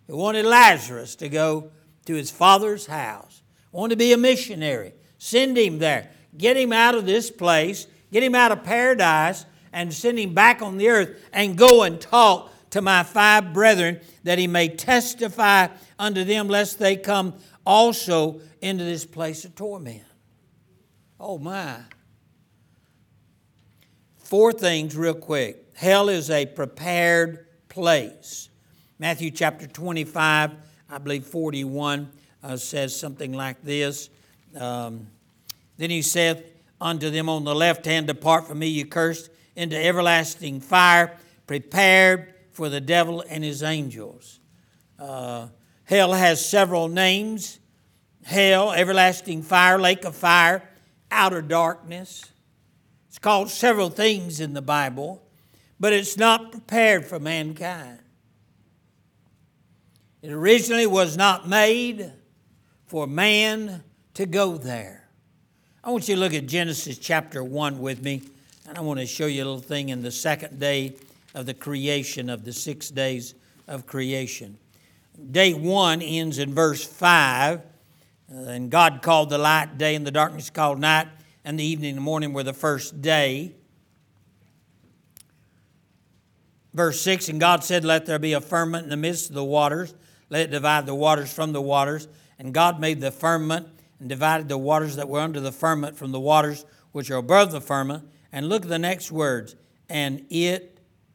He 0.07 0.13
wanted 0.13 0.45
Lazarus 0.45 1.15
to 1.15 1.29
go 1.29 1.71
to 2.05 2.13
his 2.13 2.31
father's 2.31 2.85
house. 2.85 3.41
Want 3.71 3.91
to 3.91 3.95
be 3.95 4.13
a 4.13 4.17
missionary. 4.17 4.93
Send 5.17 5.57
him 5.57 5.79
there. 5.79 6.11
Get 6.37 6.57
him 6.57 6.73
out 6.73 6.95
of 6.95 7.05
this 7.05 7.31
place. 7.31 7.87
Get 8.11 8.23
him 8.23 8.35
out 8.35 8.51
of 8.51 8.63
paradise 8.63 9.45
and 9.71 9.91
send 9.93 10.19
him 10.19 10.33
back 10.33 10.61
on 10.61 10.77
the 10.77 10.89
earth 10.89 11.19
and 11.33 11.57
go 11.57 11.83
and 11.83 11.99
talk 11.99 12.52
to 12.73 12.81
my 12.81 13.03
five 13.03 13.53
brethren 13.53 13.99
that 14.23 14.39
he 14.39 14.47
may 14.47 14.67
testify 14.67 15.67
unto 15.99 16.23
them 16.23 16.47
lest 16.47 16.79
they 16.79 16.95
come 16.95 17.35
also 17.67 18.41
into 18.61 18.83
this 18.83 19.05
place 19.05 19.45
of 19.45 19.53
torment. 19.53 20.01
Oh 21.19 21.37
my. 21.37 21.77
Four 24.17 24.53
things, 24.53 24.97
real 24.97 25.13
quick. 25.13 25.67
Hell 25.75 26.09
is 26.09 26.31
a 26.31 26.47
prepared 26.47 27.45
place. 27.69 28.49
Matthew 28.97 29.29
chapter 29.29 29.67
25, 29.67 30.51
I 30.89 30.97
believe 30.97 31.27
41, 31.27 32.09
uh, 32.41 32.57
says 32.57 32.99
something 32.99 33.33
like 33.33 33.61
this. 33.61 34.09
Um, 34.59 35.09
then 35.77 35.91
he 35.91 36.01
saith 36.01 36.43
unto 36.81 37.11
them 37.11 37.29
on 37.29 37.43
the 37.43 37.53
left 37.53 37.85
hand, 37.85 38.07
Depart 38.07 38.47
from 38.47 38.57
me, 38.57 38.67
you 38.67 38.87
cursed, 38.87 39.29
into 39.55 39.77
everlasting 39.77 40.59
fire, 40.59 41.15
prepared 41.45 42.32
for 42.53 42.69
the 42.69 42.81
devil 42.81 43.23
and 43.27 43.43
his 43.43 43.61
angels. 43.61 44.39
Uh, 44.97 45.47
hell 45.83 46.13
has 46.13 46.43
several 46.43 46.87
names 46.87 47.59
hell, 48.25 48.71
everlasting 48.71 49.41
fire, 49.41 49.77
lake 49.77 50.05
of 50.05 50.15
fire, 50.15 50.67
outer 51.11 51.41
darkness. 51.41 52.31
It's 53.07 53.19
called 53.19 53.49
several 53.49 53.89
things 53.89 54.39
in 54.39 54.53
the 54.53 54.61
Bible, 54.61 55.21
but 55.79 55.93
it's 55.93 56.17
not 56.17 56.51
prepared 56.51 57.05
for 57.05 57.19
mankind. 57.19 57.99
It 60.21 60.31
originally 60.31 60.87
was 60.87 61.17
not 61.17 61.47
made 61.47 62.11
for 62.87 63.05
man 63.05 63.83
to 64.13 64.25
go 64.25 64.57
there. 64.57 65.09
I 65.83 65.91
want 65.91 66.07
you 66.07 66.15
to 66.15 66.21
look 66.21 66.33
at 66.33 66.47
Genesis 66.47 66.97
chapter 66.97 67.43
1 67.43 67.79
with 67.79 68.01
me, 68.01 68.21
and 68.67 68.77
I 68.77 68.81
want 68.81 69.01
to 69.01 69.05
show 69.05 69.25
you 69.25 69.43
a 69.43 69.45
little 69.45 69.59
thing 69.59 69.89
in 69.89 70.01
the 70.01 70.11
second 70.11 70.59
day 70.59 70.95
of 71.33 71.45
the 71.45 71.53
creation 71.53 72.29
of 72.29 72.45
the 72.45 72.53
six 72.53 72.89
days 72.89 73.35
of 73.67 73.85
creation. 73.85 74.57
Day 75.31 75.53
1 75.53 76.01
ends 76.01 76.39
in 76.39 76.53
verse 76.53 76.83
5 76.83 77.61
uh, 78.33 78.39
and 78.49 78.69
God 78.69 79.01
called 79.01 79.29
the 79.29 79.37
light 79.37 79.77
day, 79.77 79.95
and 79.95 80.07
the 80.07 80.11
darkness 80.11 80.49
called 80.49 80.79
night, 80.79 81.07
and 81.43 81.59
the 81.59 81.63
evening 81.63 81.89
and 81.89 81.97
the 81.97 82.01
morning 82.01 82.33
were 82.33 82.43
the 82.43 82.53
first 82.53 83.01
day. 83.01 83.53
Verse 86.73 86.99
6 87.01 87.29
And 87.29 87.39
God 87.39 87.63
said, 87.63 87.85
Let 87.85 88.05
there 88.05 88.19
be 88.19 88.33
a 88.33 88.41
firmament 88.41 88.85
in 88.85 88.89
the 88.89 88.97
midst 88.97 89.29
of 89.29 89.35
the 89.35 89.43
waters, 89.43 89.93
let 90.29 90.41
it 90.41 90.51
divide 90.51 90.85
the 90.85 90.95
waters 90.95 91.31
from 91.31 91.53
the 91.53 91.61
waters. 91.61 92.07
And 92.39 92.53
God 92.53 92.79
made 92.79 92.99
the 92.99 93.11
firmament 93.11 93.67
and 93.99 94.09
divided 94.09 94.49
the 94.49 94.57
waters 94.57 94.95
that 94.95 95.07
were 95.07 95.19
under 95.19 95.39
the 95.39 95.51
firmament 95.51 95.95
from 95.95 96.11
the 96.11 96.19
waters 96.19 96.65
which 96.91 97.11
are 97.11 97.17
above 97.17 97.51
the 97.51 97.61
firmament. 97.61 98.09
And 98.31 98.49
look 98.49 98.63
at 98.63 98.69
the 98.69 98.79
next 98.79 99.11
words. 99.11 99.55
And 99.87 100.25
it 100.31 100.72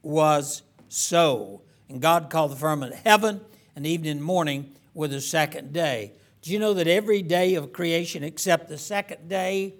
was 0.08 0.62
so. 0.88 1.60
And 1.90 2.00
God 2.00 2.30
called 2.30 2.52
the 2.52 2.56
firmament 2.56 2.94
heaven, 3.04 3.42
and 3.76 3.86
evening 3.86 4.12
and 4.12 4.22
morning 4.24 4.72
were 4.94 5.06
the 5.06 5.20
second 5.20 5.72
day. 5.72 6.12
Do 6.40 6.50
you 6.50 6.58
know 6.58 6.72
that 6.74 6.88
every 6.88 7.20
day 7.20 7.56
of 7.56 7.74
creation 7.74 8.24
except 8.24 8.70
the 8.70 8.78
second 8.78 9.28
day, 9.28 9.74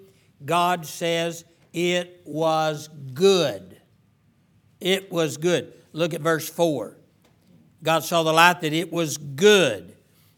God 0.44 0.84
says 0.84 1.44
it 1.72 2.20
was 2.26 2.88
good? 3.14 3.80
It 4.80 5.10
was 5.10 5.38
good. 5.38 5.72
Look 5.92 6.12
at 6.12 6.20
verse 6.20 6.48
4. 6.48 6.96
God 7.82 8.04
saw 8.04 8.22
the 8.22 8.32
light 8.32 8.60
that 8.60 8.74
it 8.74 8.92
was 8.92 9.16
good. 9.16 9.96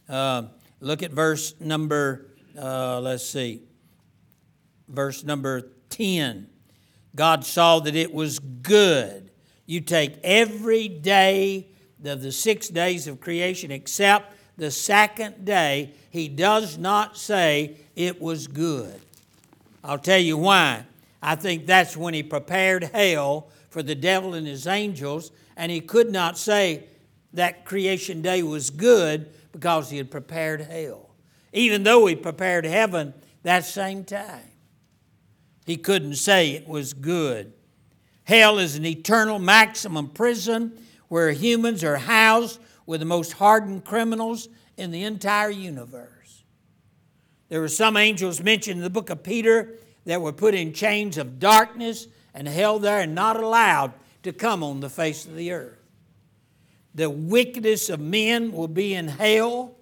Uh, 0.09 0.45
look 0.79 1.03
at 1.03 1.11
verse 1.11 1.55
number, 1.59 2.29
uh, 2.57 3.01
let's 3.01 3.29
see, 3.29 3.63
verse 4.89 5.25
number 5.25 5.73
10. 5.89 6.49
God 7.17 7.45
saw 7.45 7.81
that 7.81 7.97
it 7.97 8.15
was 8.15 8.39
good. 8.39 9.30
You 9.71 9.81
take 9.81 10.19
every 10.25 10.89
day 10.89 11.69
of 12.05 12.23
the 12.23 12.33
six 12.33 12.67
days 12.67 13.07
of 13.07 13.21
creation 13.21 13.71
except 13.71 14.35
the 14.57 14.69
second 14.69 15.45
day, 15.45 15.95
he 16.11 16.27
does 16.27 16.77
not 16.77 17.17
say 17.17 17.77
it 17.95 18.21
was 18.21 18.49
good. 18.49 19.01
I'll 19.85 19.97
tell 19.97 20.19
you 20.19 20.37
why. 20.37 20.87
I 21.23 21.37
think 21.37 21.67
that's 21.67 21.97
when 21.97 22.15
he 22.15 22.25
prepared 22.25 22.83
hell 22.83 23.47
for 23.69 23.81
the 23.81 23.95
devil 23.95 24.35
and 24.35 24.45
his 24.45 24.67
angels, 24.67 25.31
and 25.57 25.71
he 25.71 25.81
could 25.81 26.11
not 26.11 26.37
say 26.37 26.89
that 27.35 27.65
creation 27.65 28.23
day 28.23 28.43
was 28.43 28.71
good 28.71 29.31
because 29.53 29.89
he 29.89 29.99
had 29.99 30.11
prepared 30.11 30.63
hell. 30.63 31.11
Even 31.53 31.85
though 31.85 32.07
he 32.07 32.17
prepared 32.17 32.65
heaven 32.65 33.15
that 33.45 33.65
same 33.65 34.03
time, 34.03 34.51
he 35.65 35.77
couldn't 35.77 36.17
say 36.17 36.51
it 36.51 36.67
was 36.67 36.93
good. 36.93 37.53
Hell 38.31 38.61
is 38.61 38.77
an 38.77 38.87
eternal 38.87 39.41
maximum 39.41 40.07
prison 40.07 40.79
where 41.09 41.33
humans 41.33 41.83
are 41.83 41.97
housed 41.97 42.61
with 42.87 43.01
the 43.01 43.05
most 43.05 43.33
hardened 43.33 43.85
criminals 43.85 44.49
in 44.77 44.93
the 44.93 45.03
entire 45.03 45.51
universe. 45.51 46.45
There 47.49 47.61
were 47.61 47.67
some 47.67 47.97
angels 47.97 48.41
mentioned 48.41 48.77
in 48.77 48.85
the 48.85 48.89
book 48.89 49.11
of 49.11 49.25
Peter 49.25 49.75
that 50.05 50.23
were 50.23 50.33
put 50.33 50.55
in 50.55 50.73
chains 50.73 51.19
of 51.19 51.41
darkness 51.41 52.07
and 52.33 52.47
held 52.47 52.83
there 52.83 53.01
and 53.01 53.17
not 53.17 53.37
allowed 53.37 53.95
to 54.23 54.33
come 54.33 54.63
on 54.63 54.79
the 54.79 54.89
face 54.89 55.27
of 55.27 55.35
the 55.35 55.51
earth. 55.51 55.83
The 56.95 57.11
wickedest 57.11 57.91
of 57.91 57.99
men 57.99 58.53
will 58.53 58.69
be 58.69 58.95
in 58.95 59.09
hell. 59.09 59.75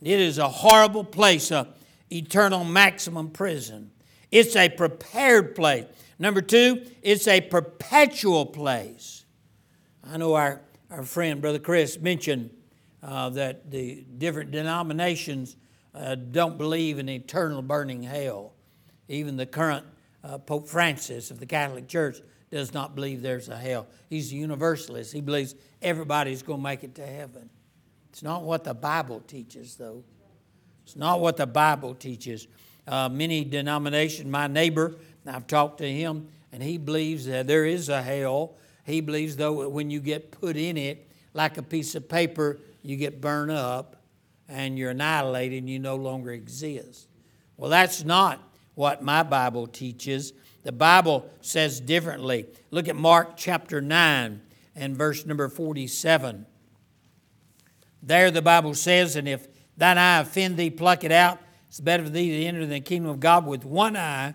It 0.00 0.20
is 0.20 0.38
a 0.38 0.48
horrible 0.48 1.04
place, 1.04 1.50
a 1.50 1.68
eternal 2.10 2.64
maximum 2.64 3.28
prison. 3.28 3.90
It's 4.30 4.56
a 4.56 4.70
prepared 4.70 5.54
place. 5.54 5.84
Number 6.20 6.42
two, 6.42 6.84
it's 7.00 7.26
a 7.26 7.40
perpetual 7.40 8.44
place. 8.44 9.24
I 10.04 10.18
know 10.18 10.34
our, 10.34 10.60
our 10.90 11.02
friend, 11.02 11.40
Brother 11.40 11.58
Chris, 11.58 11.98
mentioned 11.98 12.50
uh, 13.02 13.30
that 13.30 13.70
the 13.70 14.04
different 14.18 14.50
denominations 14.50 15.56
uh, 15.94 16.16
don't 16.16 16.58
believe 16.58 16.98
in 16.98 17.08
eternal 17.08 17.62
burning 17.62 18.02
hell. 18.02 18.52
Even 19.08 19.38
the 19.38 19.46
current 19.46 19.86
uh, 20.22 20.36
Pope 20.36 20.68
Francis 20.68 21.30
of 21.30 21.40
the 21.40 21.46
Catholic 21.46 21.88
Church 21.88 22.18
does 22.50 22.74
not 22.74 22.94
believe 22.94 23.22
there's 23.22 23.48
a 23.48 23.56
hell. 23.56 23.86
He's 24.10 24.30
a 24.30 24.36
universalist. 24.36 25.14
He 25.14 25.22
believes 25.22 25.54
everybody's 25.80 26.42
going 26.42 26.58
to 26.58 26.62
make 26.64 26.84
it 26.84 26.94
to 26.96 27.06
heaven. 27.06 27.48
It's 28.10 28.22
not 28.22 28.42
what 28.42 28.64
the 28.64 28.74
Bible 28.74 29.20
teaches, 29.20 29.76
though. 29.76 30.04
It's 30.84 30.96
not 30.96 31.20
what 31.20 31.38
the 31.38 31.46
Bible 31.46 31.94
teaches. 31.94 32.46
Uh, 32.86 33.08
many 33.08 33.44
denominations, 33.44 34.28
my 34.28 34.48
neighbor, 34.48 34.96
I've 35.26 35.46
talked 35.46 35.78
to 35.78 35.90
him, 35.90 36.28
and 36.52 36.62
he 36.62 36.78
believes 36.78 37.26
that 37.26 37.46
there 37.46 37.64
is 37.64 37.88
a 37.88 38.02
hell. 38.02 38.56
He 38.84 39.00
believes, 39.00 39.36
though, 39.36 39.68
when 39.68 39.90
you 39.90 40.00
get 40.00 40.30
put 40.30 40.56
in 40.56 40.76
it, 40.76 41.08
like 41.34 41.58
a 41.58 41.62
piece 41.62 41.94
of 41.94 42.08
paper, 42.08 42.58
you 42.82 42.96
get 42.96 43.20
burned 43.20 43.50
up 43.50 43.96
and 44.48 44.78
you're 44.78 44.90
annihilated 44.90 45.58
and 45.58 45.70
you 45.70 45.78
no 45.78 45.96
longer 45.96 46.32
exist. 46.32 47.08
Well, 47.56 47.70
that's 47.70 48.04
not 48.04 48.42
what 48.74 49.02
my 49.02 49.22
Bible 49.22 49.66
teaches. 49.66 50.32
The 50.62 50.72
Bible 50.72 51.30
says 51.40 51.80
differently. 51.80 52.46
Look 52.70 52.88
at 52.88 52.96
Mark 52.96 53.36
chapter 53.36 53.80
9 53.80 54.40
and 54.74 54.96
verse 54.96 55.24
number 55.24 55.48
47. 55.48 56.46
There 58.02 58.30
the 58.30 58.42
Bible 58.42 58.74
says, 58.74 59.16
And 59.16 59.28
if 59.28 59.46
thine 59.76 59.98
eye 59.98 60.20
offend 60.20 60.56
thee, 60.56 60.70
pluck 60.70 61.04
it 61.04 61.12
out. 61.12 61.38
It's 61.68 61.80
better 61.80 62.02
for 62.02 62.10
thee 62.10 62.40
to 62.40 62.44
enter 62.46 62.66
the 62.66 62.80
kingdom 62.80 63.10
of 63.10 63.20
God 63.20 63.46
with 63.46 63.64
one 63.64 63.96
eye 63.96 64.34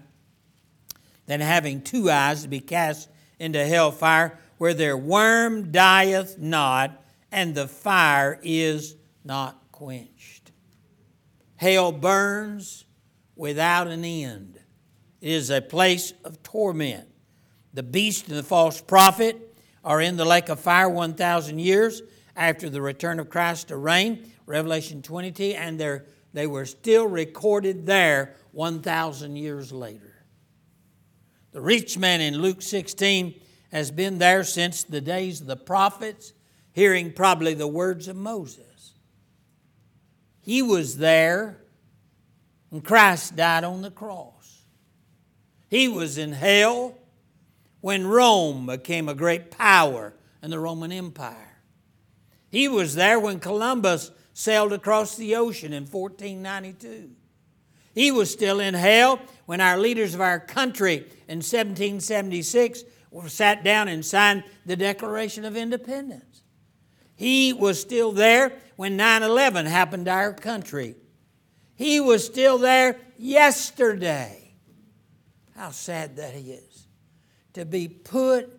than 1.26 1.42
having 1.42 1.82
two 1.82 2.10
eyes 2.10 2.44
to 2.44 2.48
be 2.48 2.60
cast 2.60 3.10
into 3.40 3.66
hell 3.66 3.92
fire, 3.92 4.40
where 4.58 4.74
their 4.74 4.98
worm 4.98 5.72
dieth 5.72 6.38
not, 6.38 7.04
and 7.32 7.54
the 7.54 7.68
fire 7.68 8.40
is 8.44 8.96
not 9.24 9.62
quenched. 9.72 10.52
Hell 11.58 11.92
burns 11.92 12.86
without 13.36 13.88
an 13.88 14.06
end. 14.06 14.60
It 15.20 15.32
is 15.32 15.50
a 15.50 15.62
place 15.62 16.14
of 16.24 16.42
torment. 16.44 17.10
The 17.74 17.84
beast 17.84 18.30
and 18.30 18.38
the 18.38 18.44
false 18.44 18.80
prophet 18.80 19.58
are 19.84 20.00
in 20.00 20.16
the 20.16 20.26
lake 20.26 20.48
of 20.50 20.60
fire 20.60 20.90
1,000 20.90 21.60
years 21.60 22.02
after 22.36 22.70
the 22.70 22.82
return 22.82 23.20
of 23.20 23.30
Christ 23.30 23.68
to 23.68 23.78
reign, 23.78 24.32
Revelation 24.46 25.02
20, 25.02 25.56
and 25.56 26.02
they 26.34 26.48
were 26.48 26.66
still 26.66 27.08
recorded 27.08 27.86
there 27.86 28.36
1,000 28.52 29.36
years 29.36 29.72
later. 29.74 30.15
The 31.56 31.62
rich 31.62 31.98
man 31.98 32.20
in 32.20 32.40
Luke 32.40 32.62
16 32.62 33.34
has 33.72 33.90
been 33.90 34.18
there 34.18 34.44
since 34.44 34.84
the 34.84 35.00
days 35.00 35.40
of 35.40 35.48
the 35.48 35.56
prophets 35.56 36.34
hearing 36.74 37.14
probably 37.14 37.54
the 37.54 37.66
words 37.66 38.10
of 38.10 38.18
Moses. 38.18 38.92
He 40.42 40.62
was 40.62 40.98
there 40.98 41.62
when 42.68 42.82
Christ 42.82 43.38
died 43.38 43.64
on 43.64 43.84
the 43.84 43.90
cross. 43.90 44.66
He 45.70 45.88
was 45.88 46.18
in 46.18 46.34
hell 46.34 46.98
when 47.80 48.06
Rome 48.06 48.66
became 48.66 49.08
a 49.08 49.16
great 49.16 49.50
power 49.50 50.14
in 50.44 50.50
the 50.50 50.60
Roman 50.60 50.92
Empire. 50.92 51.62
He 52.50 52.68
was 52.68 52.96
there 52.96 53.18
when 53.18 53.40
Columbus 53.40 54.12
sailed 54.34 54.74
across 54.74 55.16
the 55.16 55.38
ocean 55.38 55.72
in 55.72 55.84
1492. 55.84 57.12
He 57.96 58.12
was 58.12 58.30
still 58.30 58.60
in 58.60 58.74
hell 58.74 59.22
when 59.46 59.62
our 59.62 59.78
leaders 59.78 60.14
of 60.14 60.22
our 60.22 60.40
country 60.40 60.98
in 61.28 61.38
1776 61.38 62.84
sat 63.28 63.64
down 63.64 63.88
and 63.88 64.06
signed 64.06 64.44
the 64.66 64.76
Declaration 64.76 65.46
of 65.46 65.56
Independence. 65.56 66.44
He 67.16 67.54
was 67.54 67.80
still 67.80 68.12
there 68.12 68.52
when 68.76 68.98
9 68.98 69.24
11 69.24 69.66
happened 69.66 70.06
to 70.06 70.12
our 70.12 70.34
country. 70.34 70.96
He 71.76 72.02
was 72.02 72.26
still 72.26 72.58
there 72.58 72.98
yesterday. 73.18 74.54
How 75.56 75.72
sad 75.72 76.18
that 76.18 76.36
is. 76.36 76.88
To 77.54 77.64
be 77.64 77.88
put 77.88 78.50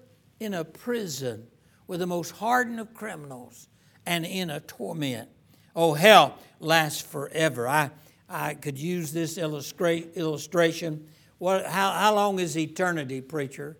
in 0.40 0.54
a 0.54 0.64
prison 0.64 1.46
with 1.86 2.00
the 2.00 2.06
most 2.06 2.30
hardened 2.30 2.80
of 2.80 2.94
criminals 2.94 3.68
and 4.06 4.24
in 4.24 4.48
a 4.48 4.60
torment. 4.60 5.28
Oh, 5.74 5.92
hell 5.92 6.38
lasts 6.58 7.02
forever. 7.02 7.68
I, 7.68 7.90
I 8.28 8.54
could 8.54 8.78
use 8.78 9.12
this 9.12 9.38
illustra- 9.38 10.14
illustration. 10.14 11.08
What, 11.38 11.66
how, 11.66 11.92
how 11.92 12.14
long 12.14 12.38
is 12.38 12.56
eternity, 12.56 13.20
preacher? 13.20 13.76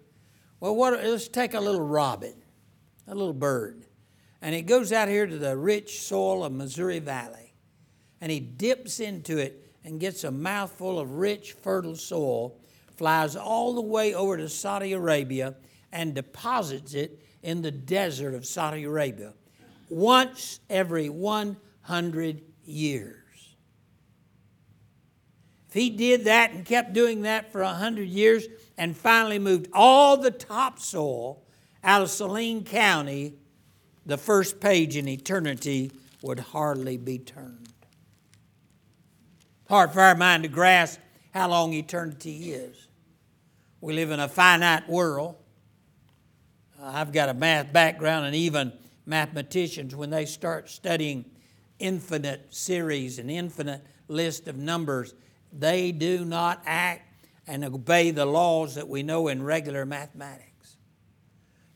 Well, 0.61 0.77
what, 0.77 0.93
let's 1.03 1.29
take 1.29 1.55
a 1.55 1.61
little 1.61 1.87
robin, 1.87 2.35
a 3.07 3.15
little 3.15 3.35
bird 3.35 3.87
and 4.47 4.55
he 4.55 4.63
goes 4.63 4.93
out 4.93 5.09
here 5.09 5.27
to 5.27 5.39
the 5.39 5.57
rich 5.57 6.03
soil 6.03 6.45
of 6.45 6.53
Missouri 6.53 6.99
Valley 6.99 7.53
and 8.21 8.31
he 8.31 8.41
dips 8.41 9.01
into 9.01 9.39
it 9.39 9.73
and 9.85 10.01
gets 10.01 10.25
a 10.25 10.31
mouthful 10.31 10.99
of 10.99 11.15
rich, 11.15 11.53
fertile 11.53 11.97
soil, 11.97 12.57
flies 12.97 13.37
all 13.37 13.75
the 13.75 13.81
way 13.81 14.15
over 14.15 14.37
to 14.37 14.49
Saudi 14.49 14.93
Arabia 14.93 15.55
and 15.93 16.15
deposits 16.15 16.95
it 16.95 17.21
in 17.43 17.63
the 17.63 17.71
desert 17.73 18.35
of 18.35 18.47
Saudi 18.47 18.85
Arabia 18.85 19.33
once 19.89 20.61
every 20.71 21.09
100 21.09 22.43
years. 22.65 23.17
He 25.77 25.91
did 25.91 26.25
that 26.25 26.53
and 26.53 26.65
kept 26.65 26.95
doing 26.95 27.23
that 27.23 27.53
for 27.53 27.63
100 27.63 28.09
years 28.09 28.47
and 28.79 28.97
finally 28.97 29.39
moved 29.39 29.69
all 29.75 30.17
the 30.17 30.31
topsoil 30.31 31.43
out 31.85 32.01
of 32.01 32.11
Saline 32.11 32.65
County 32.65 33.35
the 34.07 34.17
first 34.17 34.61
page 34.61 34.97
in 34.97 35.09
eternity 35.09 35.91
would 36.23 36.39
hardly 36.39 36.97
be 36.97 37.19
turned. 37.19 37.69
Hard 39.69 39.93
for 39.93 40.01
our 40.01 40.15
mind 40.15 40.45
to 40.45 40.49
grasp 40.49 41.01
how 41.35 41.49
long 41.49 41.73
eternity 41.73 42.53
is. 42.53 42.87
We 43.81 43.95
live 43.95 44.13
in 44.13 44.21
a 44.21 44.29
finite 44.29 44.89
world. 44.89 45.35
Uh, 46.81 46.93
I've 46.95 47.13
got 47.13 47.29
a 47.29 47.35
math 47.35 47.73
background, 47.73 48.27
and 48.27 48.35
even 48.35 48.73
mathematicians, 49.05 49.95
when 49.95 50.11
they 50.11 50.25
start 50.25 50.71
studying 50.71 51.25
infinite 51.81 52.55
series 52.55 53.19
and 53.19 53.31
infinite 53.31 53.85
list 54.09 54.47
of 54.47 54.57
numbers, 54.57 55.15
they 55.61 55.93
do 55.93 56.25
not 56.25 56.63
act 56.67 57.03
and 57.47 57.65
obey 57.65 58.11
the 58.11 58.27
laws 58.27 58.75
that 58.75 58.89
we 58.89 59.03
know 59.03 59.29
in 59.29 59.43
regular 59.43 59.87
mathematics. 59.87 60.77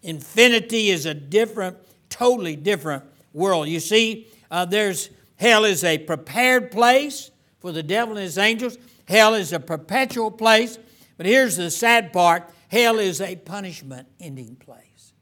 Infinity 0.03 0.91
is 0.91 1.07
a 1.07 1.15
different 1.15 1.77
totally 2.09 2.57
different 2.57 3.05
world. 3.33 3.69
You 3.69 3.81
see, 3.81 4.27
uh, 4.51 4.65
there's 4.65 5.11
Hell 5.41 5.65
is 5.65 5.85
a 5.85 5.97
prepared 5.97 6.71
place 6.71 7.31
for 7.61 7.73
the 7.73 7.83
devil 7.83 8.15
and 8.19 8.25
his 8.25 8.37
angels. 8.37 8.77
Hell 9.09 9.33
is 9.33 9.55
a 9.55 9.59
perpetual 9.59 10.31
place. 10.31 10.79
But 11.17 11.25
here's 11.25 11.57
the 11.57 11.71
sad 11.71 12.13
part 12.13 12.51
hell 12.69 12.99
is 12.99 13.23
a 13.23 13.37
punishment 13.37 14.07
ending 14.21 14.57
place. 14.57 15.15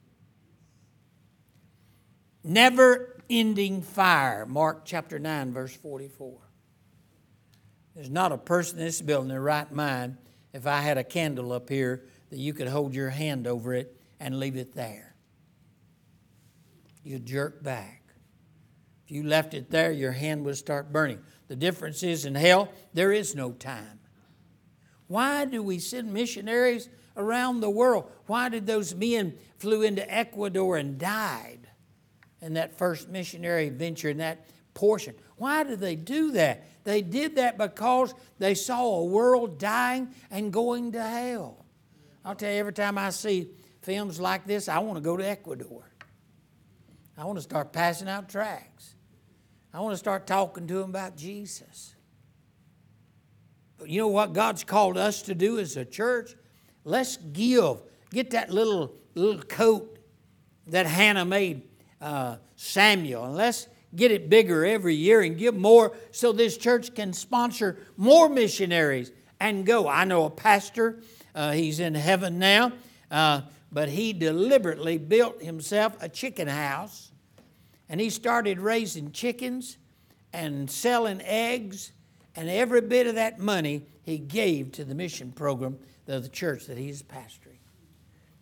Never 2.42 3.16
ending 3.30 3.80
fire. 3.80 4.44
Mark 4.44 4.84
chapter 4.84 5.20
9, 5.20 5.52
verse 5.52 5.74
44. 5.76 6.47
There's 7.98 8.10
not 8.10 8.30
a 8.30 8.38
person 8.38 8.78
in 8.78 8.84
this 8.84 9.02
building 9.02 9.24
in 9.24 9.34
their 9.34 9.40
right 9.40 9.72
mind, 9.72 10.18
if 10.52 10.68
I 10.68 10.82
had 10.82 10.98
a 10.98 11.02
candle 11.02 11.50
up 11.50 11.68
here, 11.68 12.04
that 12.30 12.38
you 12.38 12.54
could 12.54 12.68
hold 12.68 12.94
your 12.94 13.10
hand 13.10 13.48
over 13.48 13.74
it 13.74 14.00
and 14.20 14.38
leave 14.38 14.54
it 14.54 14.72
there. 14.72 15.16
You 17.02 17.18
jerk 17.18 17.60
back. 17.60 18.04
If 19.04 19.10
you 19.10 19.24
left 19.24 19.52
it 19.52 19.72
there, 19.72 19.90
your 19.90 20.12
hand 20.12 20.44
would 20.44 20.56
start 20.56 20.92
burning. 20.92 21.18
The 21.48 21.56
difference 21.56 22.04
is 22.04 22.24
in 22.24 22.36
hell, 22.36 22.68
there 22.94 23.10
is 23.10 23.34
no 23.34 23.50
time. 23.50 23.98
Why 25.08 25.44
do 25.44 25.60
we 25.60 25.80
send 25.80 26.14
missionaries 26.14 26.88
around 27.16 27.58
the 27.58 27.68
world? 27.68 28.12
Why 28.26 28.48
did 28.48 28.64
those 28.64 28.94
men 28.94 29.36
flew 29.56 29.82
into 29.82 30.08
Ecuador 30.08 30.76
and 30.76 30.98
died 30.98 31.66
in 32.40 32.54
that 32.54 32.78
first 32.78 33.08
missionary 33.08 33.70
venture 33.70 34.10
in 34.10 34.18
that 34.18 34.46
portion? 34.72 35.16
Why 35.34 35.64
did 35.64 35.80
they 35.80 35.96
do 35.96 36.30
that? 36.32 36.64
They 36.88 37.02
did 37.02 37.36
that 37.36 37.58
because 37.58 38.14
they 38.38 38.54
saw 38.54 39.00
a 39.00 39.04
world 39.04 39.58
dying 39.58 40.08
and 40.30 40.50
going 40.50 40.92
to 40.92 41.02
hell. 41.02 41.66
I'll 42.24 42.34
tell 42.34 42.50
you, 42.50 42.58
every 42.58 42.72
time 42.72 42.96
I 42.96 43.10
see 43.10 43.50
films 43.82 44.18
like 44.18 44.46
this, 44.46 44.70
I 44.70 44.78
want 44.78 44.96
to 44.96 45.02
go 45.02 45.14
to 45.14 45.22
Ecuador. 45.22 45.84
I 47.18 47.26
want 47.26 47.36
to 47.36 47.42
start 47.42 47.74
passing 47.74 48.08
out 48.08 48.30
tracts. 48.30 48.94
I 49.74 49.80
want 49.80 49.92
to 49.92 49.98
start 49.98 50.26
talking 50.26 50.66
to 50.66 50.74
them 50.78 50.88
about 50.88 51.14
Jesus. 51.14 51.94
But 53.76 53.90
you 53.90 54.00
know 54.00 54.08
what 54.08 54.32
God's 54.32 54.64
called 54.64 54.96
us 54.96 55.20
to 55.24 55.34
do 55.34 55.58
as 55.58 55.76
a 55.76 55.84
church? 55.84 56.36
Let's 56.84 57.18
give. 57.18 57.82
Get 58.12 58.30
that 58.30 58.48
little 58.48 58.94
little 59.14 59.42
coat 59.42 59.98
that 60.68 60.86
Hannah 60.86 61.26
made 61.26 61.64
uh, 62.00 62.36
Samuel, 62.56 63.26
and 63.26 63.36
let's 63.36 63.68
get 63.94 64.10
it 64.10 64.28
bigger 64.28 64.64
every 64.64 64.94
year 64.94 65.20
and 65.20 65.36
give 65.38 65.54
more 65.54 65.96
so 66.10 66.32
this 66.32 66.56
church 66.56 66.94
can 66.94 67.12
sponsor 67.12 67.78
more 67.96 68.28
missionaries 68.28 69.12
and 69.40 69.64
go. 69.64 69.88
I 69.88 70.04
know 70.04 70.24
a 70.24 70.30
pastor, 70.30 71.00
uh, 71.34 71.52
he's 71.52 71.80
in 71.80 71.94
heaven 71.94 72.38
now, 72.38 72.72
uh, 73.10 73.42
but 73.70 73.88
he 73.88 74.12
deliberately 74.12 74.98
built 74.98 75.42
himself 75.42 75.96
a 76.00 76.08
chicken 76.08 76.48
house 76.48 77.12
and 77.88 78.00
he 78.00 78.10
started 78.10 78.58
raising 78.58 79.12
chickens 79.12 79.78
and 80.32 80.70
selling 80.70 81.22
eggs, 81.22 81.92
and 82.36 82.48
every 82.48 82.82
bit 82.82 83.06
of 83.06 83.14
that 83.14 83.38
money 83.38 83.82
he 84.02 84.18
gave 84.18 84.72
to 84.72 84.84
the 84.84 84.94
mission 84.94 85.32
program 85.32 85.78
of 86.06 86.22
the 86.22 86.28
church 86.28 86.66
that 86.66 86.76
he's 86.76 87.02
pastoring. 87.02 87.56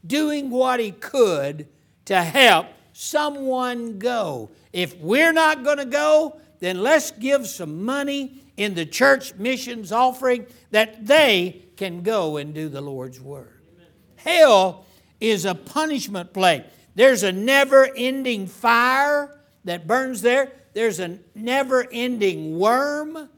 Doing 0.05 0.50
what 0.50 0.81
he 0.81 0.91
could 0.91 1.69
to 2.07 2.23
help 2.23 2.67
someone 2.99 3.99
go. 3.99 4.50
If 4.73 4.97
we're 4.99 5.35
not 5.35 5.65
going 5.65 5.76
to 5.76 5.85
go, 5.85 6.41
then 6.61 6.83
let's 6.83 7.11
give 7.11 7.47
some 7.47 7.85
money 7.85 8.41
in 8.57 8.75
the 8.75 8.87
church 8.87 9.35
missions 9.35 9.93
offering 9.93 10.47
that 10.71 11.07
they 11.07 11.67
can 11.76 12.03
go 12.03 12.38
and 12.38 12.55
do 12.55 12.71
the 12.71 12.81
Lord's 12.81 13.21
work. 13.21 13.53
Hell 14.17 14.87
is 15.21 15.45
a 15.45 15.55
punishment 15.55 16.33
place. 16.33 16.62
There's 16.95 17.23
a 17.23 17.33
never 17.33 17.87
ending 17.95 18.47
fire 18.47 19.38
that 19.65 19.87
burns 19.87 20.23
there. 20.23 20.53
There's 20.73 20.99
a 20.99 21.19
never 21.35 21.87
ending 21.93 22.59
worm, 22.59 23.29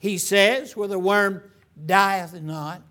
he 0.00 0.18
says, 0.18 0.76
where 0.76 0.88
the 0.88 0.98
worm 0.98 1.42
dieth 1.84 2.34
not. 2.42 2.82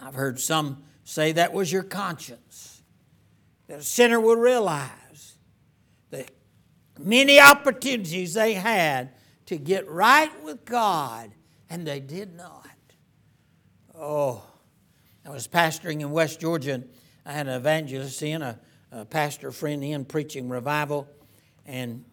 I've 0.00 0.14
heard 0.14 0.40
some 0.40 0.82
say 1.04 1.30
that 1.32 1.52
was 1.52 1.70
your 1.70 1.84
conscience. 1.84 2.40
That 3.70 3.78
a 3.78 3.84
sinner 3.84 4.18
would 4.18 4.40
realize 4.40 5.36
the 6.10 6.26
many 6.98 7.38
opportunities 7.38 8.34
they 8.34 8.54
had 8.54 9.10
to 9.46 9.56
get 9.56 9.88
right 9.88 10.42
with 10.42 10.64
God, 10.64 11.30
and 11.68 11.86
they 11.86 12.00
did 12.00 12.34
not. 12.34 12.66
Oh, 13.96 14.42
I 15.24 15.30
was 15.30 15.46
pastoring 15.46 16.00
in 16.00 16.10
West 16.10 16.40
Georgia, 16.40 16.74
and 16.74 16.88
I 17.24 17.30
had 17.30 17.46
an 17.46 17.54
evangelist 17.54 18.20
in, 18.24 18.42
a, 18.42 18.58
a 18.90 19.04
pastor 19.04 19.52
friend 19.52 19.84
in, 19.84 20.04
preaching 20.04 20.48
revival 20.48 21.06
and 21.64 22.04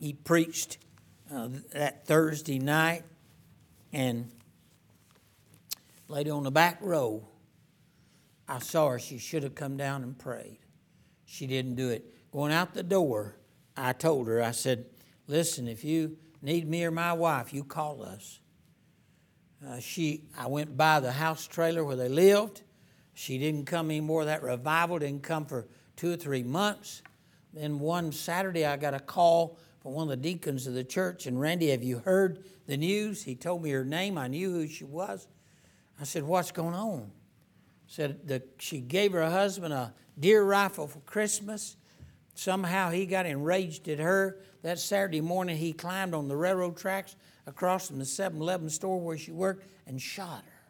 he 0.00 0.14
preached 0.14 0.78
uh, 1.32 1.48
that 1.72 2.08
Thursday 2.08 2.58
night, 2.58 3.04
and 3.92 4.32
lady 6.08 6.30
on 6.30 6.42
the 6.42 6.50
back 6.50 6.78
row, 6.80 7.24
I 8.48 8.58
saw 8.58 8.88
her. 8.88 8.98
She 8.98 9.18
should 9.18 9.44
have 9.44 9.54
come 9.54 9.76
down 9.76 10.02
and 10.02 10.18
prayed. 10.18 10.58
She 11.34 11.48
didn't 11.48 11.74
do 11.74 11.88
it. 11.90 12.14
Going 12.30 12.52
out 12.52 12.74
the 12.74 12.84
door, 12.84 13.34
I 13.76 13.92
told 13.92 14.28
her, 14.28 14.40
I 14.40 14.52
said, 14.52 14.86
Listen, 15.26 15.66
if 15.66 15.82
you 15.82 16.16
need 16.40 16.68
me 16.68 16.84
or 16.84 16.92
my 16.92 17.12
wife, 17.12 17.52
you 17.52 17.64
call 17.64 18.04
us. 18.04 18.38
Uh, 19.66 19.80
she, 19.80 20.22
I 20.38 20.46
went 20.46 20.76
by 20.76 21.00
the 21.00 21.10
house 21.10 21.48
trailer 21.48 21.84
where 21.84 21.96
they 21.96 22.08
lived. 22.08 22.62
She 23.14 23.36
didn't 23.38 23.64
come 23.64 23.90
anymore. 23.90 24.26
That 24.26 24.44
revival 24.44 25.00
didn't 25.00 25.24
come 25.24 25.44
for 25.44 25.66
two 25.96 26.12
or 26.12 26.16
three 26.16 26.44
months. 26.44 27.02
Then 27.52 27.80
one 27.80 28.12
Saturday, 28.12 28.64
I 28.64 28.76
got 28.76 28.94
a 28.94 29.00
call 29.00 29.58
from 29.80 29.94
one 29.94 30.04
of 30.04 30.10
the 30.10 30.16
deacons 30.16 30.68
of 30.68 30.74
the 30.74 30.84
church, 30.84 31.26
and 31.26 31.40
Randy, 31.40 31.70
have 31.70 31.82
you 31.82 31.98
heard 31.98 32.44
the 32.68 32.76
news? 32.76 33.24
He 33.24 33.34
told 33.34 33.60
me 33.60 33.70
her 33.70 33.84
name. 33.84 34.18
I 34.18 34.28
knew 34.28 34.52
who 34.52 34.68
she 34.68 34.84
was. 34.84 35.26
I 36.00 36.04
said, 36.04 36.22
What's 36.22 36.52
going 36.52 36.74
on? 36.74 37.10
Said 37.88 38.28
that 38.28 38.50
she 38.60 38.78
gave 38.78 39.12
her 39.12 39.28
husband 39.28 39.74
a 39.74 39.94
deer 40.18 40.42
rifle 40.42 40.86
for 40.86 41.00
Christmas. 41.00 41.76
Somehow 42.34 42.90
he 42.90 43.06
got 43.06 43.26
enraged 43.26 43.88
at 43.88 43.98
her. 43.98 44.38
That 44.62 44.78
Saturday 44.78 45.20
morning, 45.20 45.56
he 45.56 45.72
climbed 45.72 46.14
on 46.14 46.28
the 46.28 46.36
railroad 46.36 46.76
tracks 46.76 47.16
across 47.46 47.88
from 47.88 47.98
the 47.98 48.06
7 48.06 48.40
Eleven 48.40 48.70
store 48.70 49.00
where 49.00 49.18
she 49.18 49.30
worked 49.30 49.68
and 49.86 50.00
shot 50.00 50.42
her. 50.44 50.62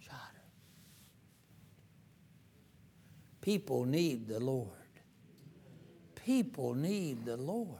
Shot 0.00 0.14
her. 0.34 0.42
People 3.42 3.84
need 3.84 4.26
the 4.26 4.40
Lord. 4.40 4.68
People 6.14 6.74
need 6.74 7.24
the 7.24 7.36
Lord. 7.36 7.76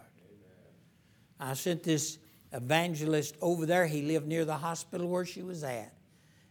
I 1.38 1.54
sent 1.54 1.82
this 1.82 2.18
evangelist 2.52 3.36
over 3.40 3.64
there. 3.64 3.86
He 3.86 4.02
lived 4.02 4.26
near 4.26 4.44
the 4.44 4.56
hospital 4.56 5.08
where 5.08 5.24
she 5.24 5.42
was 5.42 5.64
at. 5.64 5.94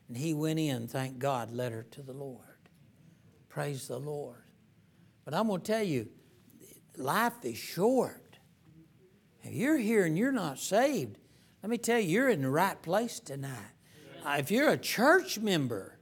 And 0.07 0.17
he 0.17 0.33
went 0.33 0.57
in, 0.57 0.87
thank 0.87 1.19
God, 1.19 1.51
led 1.51 1.71
her 1.71 1.83
to 1.91 2.01
the 2.01 2.13
Lord. 2.13 2.39
Praise 3.49 3.87
the 3.87 3.99
Lord. 3.99 4.43
But 5.25 5.33
I'm 5.33 5.47
going 5.47 5.61
to 5.61 5.71
tell 5.71 5.83
you, 5.83 6.07
life 6.97 7.33
is 7.43 7.57
short. 7.57 8.37
If 9.43 9.53
you're 9.53 9.77
here 9.77 10.05
and 10.05 10.17
you're 10.17 10.31
not 10.31 10.59
saved, 10.59 11.17
let 11.61 11.69
me 11.69 11.77
tell 11.77 11.99
you, 11.99 12.09
you're 12.09 12.29
in 12.29 12.41
the 12.41 12.49
right 12.49 12.81
place 12.81 13.19
tonight. 13.19 13.73
Uh, 14.25 14.37
if 14.39 14.51
you're 14.51 14.69
a 14.69 14.77
church 14.77 15.39
member, 15.39 15.97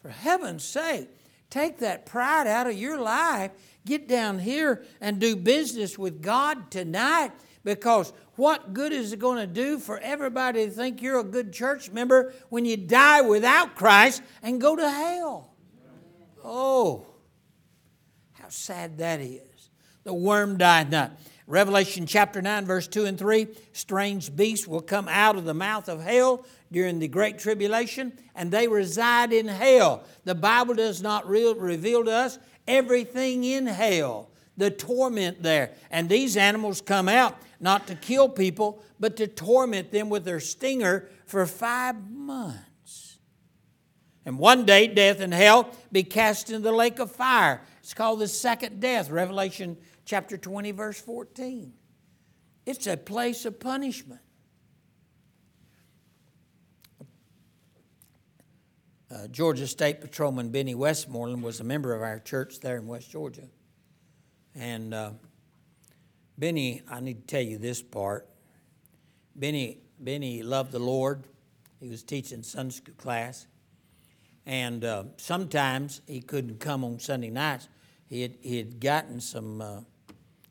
for 0.00 0.08
heaven's 0.08 0.64
sake, 0.64 1.08
Take 1.50 1.78
that 1.78 2.04
pride 2.04 2.46
out 2.46 2.66
of 2.66 2.76
your 2.76 3.00
life. 3.00 3.52
Get 3.86 4.06
down 4.06 4.38
here 4.38 4.84
and 5.00 5.18
do 5.18 5.34
business 5.34 5.98
with 5.98 6.20
God 6.20 6.70
tonight 6.70 7.32
because 7.64 8.12
what 8.36 8.74
good 8.74 8.92
is 8.92 9.12
it 9.12 9.18
going 9.18 9.38
to 9.38 9.46
do 9.46 9.78
for 9.78 9.98
everybody 9.98 10.66
to 10.66 10.70
think 10.70 11.00
you're 11.00 11.20
a 11.20 11.24
good 11.24 11.52
church 11.52 11.90
member 11.90 12.34
when 12.50 12.64
you 12.64 12.76
die 12.76 13.22
without 13.22 13.76
Christ 13.76 14.22
and 14.42 14.60
go 14.60 14.76
to 14.76 14.90
hell? 14.90 15.54
Oh, 16.50 17.04
how 18.32 18.48
sad 18.48 18.96
that 18.98 19.20
is. 19.20 19.70
The 20.04 20.14
worm 20.14 20.56
died 20.56 20.90
not. 20.90 21.12
Revelation 21.46 22.06
chapter 22.06 22.40
9, 22.40 22.64
verse 22.64 22.88
2 22.88 23.04
and 23.04 23.18
3 23.18 23.48
strange 23.74 24.34
beasts 24.34 24.66
will 24.66 24.80
come 24.80 25.08
out 25.08 25.36
of 25.36 25.44
the 25.44 25.52
mouth 25.52 25.90
of 25.90 26.02
hell 26.02 26.46
during 26.72 26.98
the 26.98 27.08
Great 27.08 27.38
Tribulation, 27.38 28.14
and 28.34 28.50
they 28.50 28.66
reside 28.66 29.30
in 29.32 29.46
hell. 29.46 30.04
The 30.24 30.34
Bible 30.34 30.74
does 30.74 31.02
not 31.02 31.28
re- 31.28 31.52
reveal 31.52 32.04
to 32.04 32.10
us 32.10 32.38
everything 32.66 33.44
in 33.44 33.66
hell, 33.66 34.30
the 34.56 34.70
torment 34.70 35.42
there. 35.42 35.72
And 35.90 36.08
these 36.08 36.38
animals 36.38 36.80
come 36.80 37.10
out 37.10 37.36
not 37.60 37.86
to 37.88 37.94
kill 37.94 38.30
people, 38.30 38.82
but 38.98 39.16
to 39.18 39.26
torment 39.26 39.92
them 39.92 40.08
with 40.08 40.24
their 40.24 40.40
stinger 40.40 41.10
for 41.26 41.44
five 41.44 42.10
months. 42.10 42.67
And 44.28 44.38
one 44.38 44.66
day, 44.66 44.88
death 44.88 45.20
and 45.20 45.32
hell 45.32 45.74
be 45.90 46.02
cast 46.02 46.50
into 46.50 46.60
the 46.60 46.70
lake 46.70 46.98
of 46.98 47.10
fire. 47.10 47.62
It's 47.80 47.94
called 47.94 48.18
the 48.18 48.28
second 48.28 48.78
death, 48.78 49.08
Revelation 49.08 49.78
chapter 50.04 50.36
20, 50.36 50.70
verse 50.72 51.00
14. 51.00 51.72
It's 52.66 52.86
a 52.86 52.98
place 52.98 53.46
of 53.46 53.58
punishment. 53.58 54.20
Uh, 59.10 59.28
Georgia 59.28 59.66
State 59.66 60.02
Patrolman 60.02 60.50
Benny 60.50 60.74
Westmoreland 60.74 61.42
was 61.42 61.60
a 61.60 61.64
member 61.64 61.94
of 61.94 62.02
our 62.02 62.18
church 62.18 62.60
there 62.60 62.76
in 62.76 62.86
West 62.86 63.10
Georgia. 63.10 63.48
And 64.54 64.92
uh, 64.92 65.12
Benny, 66.36 66.82
I 66.86 67.00
need 67.00 67.26
to 67.26 67.34
tell 67.34 67.40
you 67.40 67.56
this 67.56 67.80
part. 67.80 68.28
Benny, 69.34 69.78
Benny 69.98 70.42
loved 70.42 70.72
the 70.72 70.80
Lord. 70.80 71.24
He 71.80 71.88
was 71.88 72.02
teaching 72.02 72.42
Sunday 72.42 72.74
school 72.74 72.94
class. 72.98 73.46
And 74.48 74.82
uh, 74.82 75.04
sometimes 75.18 76.00
he 76.06 76.22
couldn't 76.22 76.58
come 76.58 76.82
on 76.82 76.98
Sunday 76.98 77.28
nights. 77.28 77.68
He 78.08 78.22
had, 78.22 78.80
gotten 78.80 79.20
some 79.20 79.60
uh, 79.60 79.80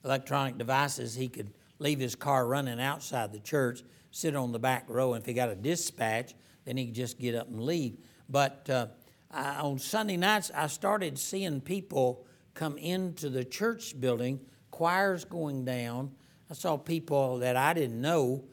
electronic 0.06 0.60
devices. 0.60 1.16
He 1.16 1.28
could 1.28 1.52
leave 1.80 2.00
his 2.00 2.14
car 2.14 2.46
running 2.46 2.80
outside 2.80 3.34
the 3.34 3.40
church, 3.40 3.82
sit 4.12 4.36
on 4.36 4.52
the 4.52 4.60
back 4.60 4.86
row, 4.88 5.14
and 5.14 5.24
if 5.24 5.26
he 5.26 5.34
got 5.34 5.50
a 5.50 5.56
dispatch, 5.56 6.36
then 6.64 6.78
he 6.78 6.86
could 6.86 6.94
just 6.94 7.18
get 7.18 7.34
up 7.34 7.48
and 7.48 7.64
leave. 7.64 7.98
But 8.30 8.70
uh, 8.70 8.88
I, 9.32 9.62
on 9.62 9.80
Sunday 9.80 10.16
nights, 10.18 10.52
I 10.54 10.68
started 10.68 11.18
seeing 11.18 11.60
people 11.60 12.24
come 12.54 12.78
into 12.78 13.32
the 13.32 13.44
church 13.44 14.00
building, 14.00 14.40
choirs 14.70 15.26
going 15.26 15.66
down. 15.66 16.12
I 16.52 16.54
saw 16.54 16.78
people 16.78 17.40
that 17.40 17.56
I 17.56 17.74
didn't 17.74 18.00
know 18.00 18.44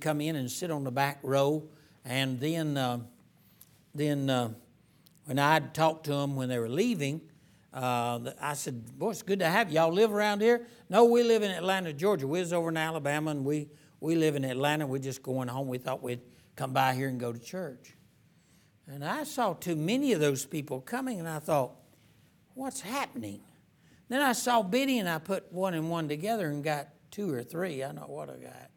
come 0.00 0.20
in 0.20 0.36
and 0.36 0.48
sit 0.48 0.70
on 0.70 0.84
the 0.84 0.92
back 0.92 1.18
row, 1.24 1.64
and 2.04 2.38
then 2.38 2.76
uh, 2.76 3.00
then 3.92 4.30
uh, 4.30 4.52
when 5.28 5.38
I'd 5.38 5.74
talked 5.74 6.04
to 6.04 6.12
them 6.12 6.36
when 6.36 6.48
they 6.48 6.58
were 6.58 6.70
leaving, 6.70 7.20
uh, 7.74 8.30
I 8.40 8.54
said, 8.54 8.98
"Boy, 8.98 9.10
it's 9.10 9.20
good 9.20 9.40
to 9.40 9.46
have 9.46 9.68
you. 9.68 9.74
Y'all 9.74 9.92
live 9.92 10.10
around 10.10 10.40
here?" 10.40 10.66
No, 10.88 11.04
we 11.04 11.22
live 11.22 11.42
in 11.42 11.50
Atlanta, 11.50 11.92
Georgia. 11.92 12.26
We 12.26 12.40
was 12.40 12.54
over 12.54 12.70
in 12.70 12.78
Alabama, 12.78 13.32
and 13.32 13.44
we 13.44 13.68
we 14.00 14.14
live 14.14 14.36
in 14.36 14.44
Atlanta. 14.46 14.86
We're 14.86 15.00
just 15.00 15.22
going 15.22 15.48
home. 15.48 15.68
We 15.68 15.76
thought 15.76 16.02
we'd 16.02 16.22
come 16.56 16.72
by 16.72 16.94
here 16.94 17.08
and 17.08 17.20
go 17.20 17.30
to 17.30 17.38
church. 17.38 17.94
And 18.86 19.04
I 19.04 19.24
saw 19.24 19.52
too 19.52 19.76
many 19.76 20.14
of 20.14 20.20
those 20.20 20.46
people 20.46 20.80
coming, 20.80 21.18
and 21.18 21.28
I 21.28 21.40
thought, 21.40 21.72
"What's 22.54 22.80
happening?" 22.80 23.42
Then 24.08 24.22
I 24.22 24.32
saw 24.32 24.62
Benny, 24.62 24.98
and 24.98 25.10
I 25.10 25.18
put 25.18 25.52
one 25.52 25.74
and 25.74 25.90
one 25.90 26.08
together 26.08 26.48
and 26.48 26.64
got 26.64 26.88
two 27.10 27.30
or 27.30 27.42
three. 27.42 27.84
I 27.84 27.92
know 27.92 28.06
what 28.06 28.30
I 28.30 28.36
got. 28.36 28.70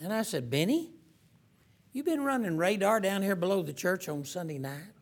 And 0.00 0.12
I 0.12 0.22
said, 0.22 0.48
Benny, 0.48 0.92
you 1.92 2.04
been 2.04 2.22
running 2.22 2.56
radar 2.56 3.00
down 3.00 3.22
here 3.22 3.34
below 3.34 3.62
the 3.62 3.72
church 3.72 4.08
on 4.08 4.24
Sunday 4.24 4.58
nights? 4.58 4.95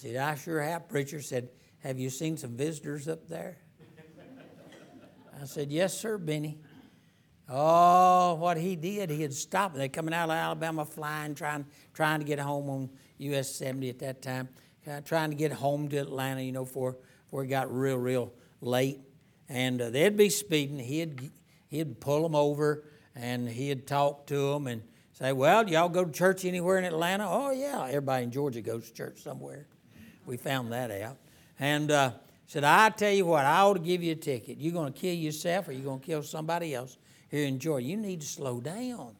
Said, 0.00 0.16
I 0.16 0.34
sure 0.34 0.60
have. 0.60 0.88
Preacher 0.88 1.20
said, 1.20 1.50
Have 1.80 1.98
you 1.98 2.10
seen 2.10 2.36
some 2.36 2.56
visitors 2.56 3.08
up 3.08 3.28
there? 3.28 3.58
I 5.40 5.44
said, 5.44 5.70
Yes, 5.70 5.98
sir, 5.98 6.18
Benny. 6.18 6.58
Oh, 7.48 8.34
what 8.34 8.56
he 8.56 8.76
did, 8.76 9.10
he 9.10 9.22
had 9.22 9.34
stopped. 9.34 9.74
They 9.74 9.88
coming 9.88 10.14
out 10.14 10.30
of 10.30 10.36
Alabama 10.36 10.84
flying, 10.84 11.34
trying, 11.34 11.66
trying 11.92 12.20
to 12.20 12.24
get 12.24 12.38
home 12.38 12.70
on 12.70 12.90
US 13.18 13.52
70 13.56 13.88
at 13.88 13.98
that 13.98 14.22
time, 14.22 14.48
uh, 14.88 15.00
trying 15.00 15.30
to 15.30 15.36
get 15.36 15.52
home 15.52 15.88
to 15.88 15.96
Atlanta, 15.96 16.42
you 16.42 16.52
know, 16.52 16.64
before, 16.64 16.96
before 17.24 17.42
it 17.42 17.48
got 17.48 17.74
real, 17.74 17.96
real 17.96 18.32
late 18.60 19.00
and 19.50 19.82
uh, 19.82 19.90
they'd 19.90 20.16
be 20.16 20.30
speeding. 20.30 20.78
He'd 20.78 21.32
he'd 21.68 22.00
pull 22.00 22.22
them 22.22 22.34
over, 22.34 22.84
and 23.14 23.48
he'd 23.48 23.86
talk 23.86 24.26
to 24.28 24.52
them 24.52 24.68
and 24.68 24.82
say, 25.12 25.32
"Well, 25.32 25.68
y'all 25.68 25.90
go 25.90 26.04
to 26.04 26.12
church 26.12 26.44
anywhere 26.44 26.78
in 26.78 26.84
Atlanta?" 26.84 27.26
"Oh 27.28 27.50
yeah, 27.50 27.84
everybody 27.88 28.24
in 28.24 28.30
Georgia 28.30 28.62
goes 28.62 28.86
to 28.86 28.94
church 28.94 29.22
somewhere." 29.22 29.66
We 30.26 30.36
found 30.36 30.72
that 30.72 30.90
out, 30.90 31.16
and 31.58 31.90
uh, 31.90 32.12
said, 32.46 32.64
"I 32.64 32.90
tell 32.90 33.12
you 33.12 33.26
what, 33.26 33.44
I 33.44 33.60
ought 33.60 33.74
to 33.74 33.80
give 33.80 34.02
you 34.02 34.12
a 34.12 34.16
ticket. 34.16 34.58
You're 34.58 34.72
going 34.72 34.92
to 34.92 34.98
kill 34.98 35.14
yourself, 35.14 35.68
or 35.68 35.72
you're 35.72 35.84
going 35.84 36.00
to 36.00 36.06
kill 36.06 36.22
somebody 36.22 36.74
else 36.74 36.98
here 37.28 37.46
in 37.46 37.58
Georgia. 37.58 37.86
You 37.86 37.96
need 37.96 38.20
to 38.20 38.26
slow 38.26 38.60
down. 38.60 39.16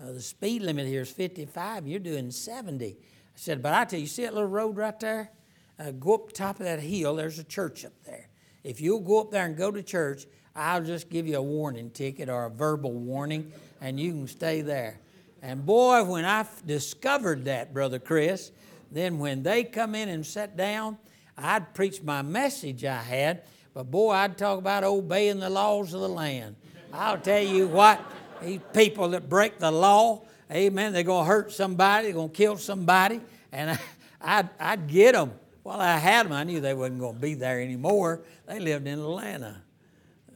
Uh, 0.00 0.12
the 0.12 0.20
speed 0.20 0.62
limit 0.62 0.86
here 0.86 1.02
is 1.02 1.10
55. 1.10 1.86
You're 1.86 2.00
doing 2.00 2.30
70." 2.30 2.86
I 2.86 2.94
said, 3.34 3.62
"But 3.62 3.74
I 3.74 3.84
tell 3.84 4.00
you, 4.00 4.06
see 4.06 4.22
that 4.24 4.34
little 4.34 4.48
road 4.48 4.76
right 4.76 4.98
there? 5.00 5.30
Uh, 5.78 5.92
go 5.92 6.14
up 6.14 6.32
top 6.32 6.58
of 6.58 6.66
that 6.66 6.80
hill. 6.80 7.16
There's 7.16 7.38
a 7.38 7.44
church 7.44 7.84
up 7.84 7.92
there." 8.04 8.28
If 8.64 8.80
you'll 8.80 9.00
go 9.00 9.20
up 9.20 9.30
there 9.30 9.46
and 9.46 9.56
go 9.56 9.70
to 9.70 9.82
church, 9.82 10.26
I'll 10.54 10.82
just 10.82 11.08
give 11.08 11.26
you 11.26 11.38
a 11.38 11.42
warning 11.42 11.90
ticket 11.90 12.28
or 12.28 12.46
a 12.46 12.50
verbal 12.50 12.92
warning, 12.92 13.52
and 13.80 13.98
you 13.98 14.10
can 14.10 14.26
stay 14.26 14.60
there. 14.60 14.98
And 15.40 15.64
boy, 15.64 16.02
when 16.04 16.24
I 16.24 16.44
discovered 16.66 17.44
that, 17.44 17.72
Brother 17.72 17.98
Chris, 17.98 18.50
then 18.90 19.18
when 19.18 19.42
they 19.42 19.64
come 19.64 19.94
in 19.94 20.08
and 20.08 20.24
sat 20.24 20.56
down, 20.56 20.98
I'd 21.36 21.74
preach 21.74 22.02
my 22.02 22.22
message 22.22 22.84
I 22.84 23.02
had, 23.02 23.42
but 23.74 23.90
boy, 23.90 24.12
I'd 24.12 24.36
talk 24.36 24.58
about 24.58 24.84
obeying 24.84 25.40
the 25.40 25.50
laws 25.50 25.94
of 25.94 26.00
the 26.00 26.08
land. 26.08 26.56
I'll 26.92 27.18
tell 27.18 27.42
you 27.42 27.68
what, 27.68 28.00
these 28.42 28.60
people 28.72 29.10
that 29.10 29.28
break 29.28 29.58
the 29.58 29.70
law, 29.70 30.22
amen, 30.50 30.92
they're 30.92 31.02
going 31.02 31.24
to 31.24 31.28
hurt 31.28 31.52
somebody, 31.52 32.06
they're 32.06 32.14
going 32.14 32.30
to 32.30 32.34
kill 32.34 32.56
somebody, 32.56 33.20
and 33.52 33.78
I'd, 34.20 34.48
I'd 34.58 34.88
get 34.88 35.12
them. 35.12 35.32
Well, 35.62 35.80
I 35.80 35.98
had 35.98 36.26
them. 36.26 36.32
I 36.32 36.44
knew 36.44 36.60
they 36.60 36.72
wasn't 36.72 37.00
going 37.00 37.14
to 37.14 37.20
be 37.20 37.34
there 37.34 37.60
anymore. 37.60 38.22
They 38.46 38.58
lived 38.58 38.86
in 38.86 38.98
Atlanta. 38.98 39.60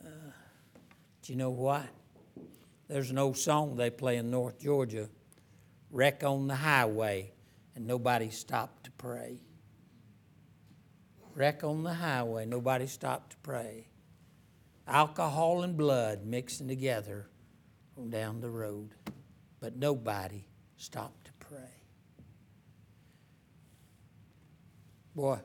Uh, 0.05 0.09
but 1.19 1.29
you 1.29 1.37
know 1.37 1.51
what? 1.51 1.87
There's 2.87 3.11
an 3.11 3.17
old 3.17 3.39
song 3.39 3.77
they 3.77 3.89
play 3.89 4.19
in 4.19 4.31
North 4.31 4.61
Georgia 4.61 5.09
wreck 5.91 6.23
on 6.23 6.49
the 6.49 6.55
highway, 6.55 7.32
and 7.75 7.87
nobody 7.87 8.31
stopped 8.31 8.85
to 8.85 8.91
pray. 8.93 9.41
Wreck 11.35 11.65
on 11.65 11.83
the 11.83 11.95
highway, 11.95 12.45
nobody 12.45 12.87
stopped 12.87 13.31
to 13.31 13.37
pray. 13.39 13.89
Alcohol 14.87 15.63
and 15.63 15.77
blood 15.77 16.25
mixing 16.27 16.69
together 16.69 17.29
on 17.97 18.11
down 18.11 18.41
the 18.41 18.51
road, 18.51 18.95
but 19.61 19.77
nobody 19.77 20.45
stopped 20.77 21.27
to 21.27 21.33
pray. 21.39 21.59
Boy, 25.15 25.39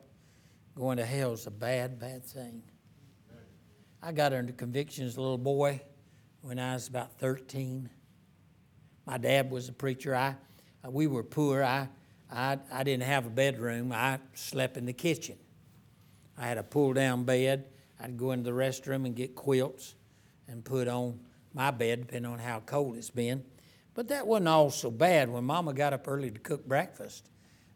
going 0.75 0.97
to 0.97 1.05
hell 1.05 1.33
is 1.33 1.47
a 1.47 1.51
bad, 1.51 1.99
bad 1.99 2.25
thing. 2.25 2.63
I 4.01 4.11
got 4.11 4.33
under 4.33 4.53
conviction 4.53 5.05
as 5.05 5.17
a 5.17 5.21
little 5.21 5.37
boy 5.37 5.81
when 6.41 6.59
I 6.59 6.73
was 6.73 6.87
about 6.87 7.17
13. 7.19 7.89
My 9.05 9.17
dad 9.17 9.49
was 9.49 9.69
a 9.69 9.73
preacher. 9.73 10.15
I, 10.15 10.35
uh, 10.85 10.91
we 10.91 11.07
were 11.07 11.23
poor. 11.23 11.63
I, 11.63 11.89
I, 12.31 12.57
I 12.71 12.83
didn't 12.83 13.03
have 13.03 13.25
a 13.25 13.29
bedroom. 13.29 13.91
I 13.91 14.19
slept 14.33 14.77
in 14.77 14.85
the 14.85 14.93
kitchen. 14.93 15.37
I 16.37 16.47
had 16.47 16.57
a 16.57 16.63
pull 16.63 16.93
down 16.93 17.23
bed. 17.23 17.65
I'd 17.99 18.17
go 18.17 18.31
into 18.31 18.43
the 18.43 18.55
restroom 18.55 19.05
and 19.05 19.15
get 19.15 19.35
quilts 19.35 19.95
and 20.47 20.63
put 20.63 20.87
on 20.87 21.19
my 21.53 21.71
bed, 21.71 22.01
depending 22.01 22.31
on 22.31 22.39
how 22.39 22.61
cold 22.65 22.97
it's 22.97 23.09
been. 23.09 23.43
But 23.93 24.09
that 24.09 24.27
wasn't 24.27 24.49
all 24.49 24.69
so 24.69 24.91
bad. 24.91 25.29
When 25.29 25.43
Mama 25.43 25.73
got 25.73 25.93
up 25.93 26.07
early 26.07 26.29
to 26.29 26.39
cook 26.39 26.67
breakfast, 26.67 27.29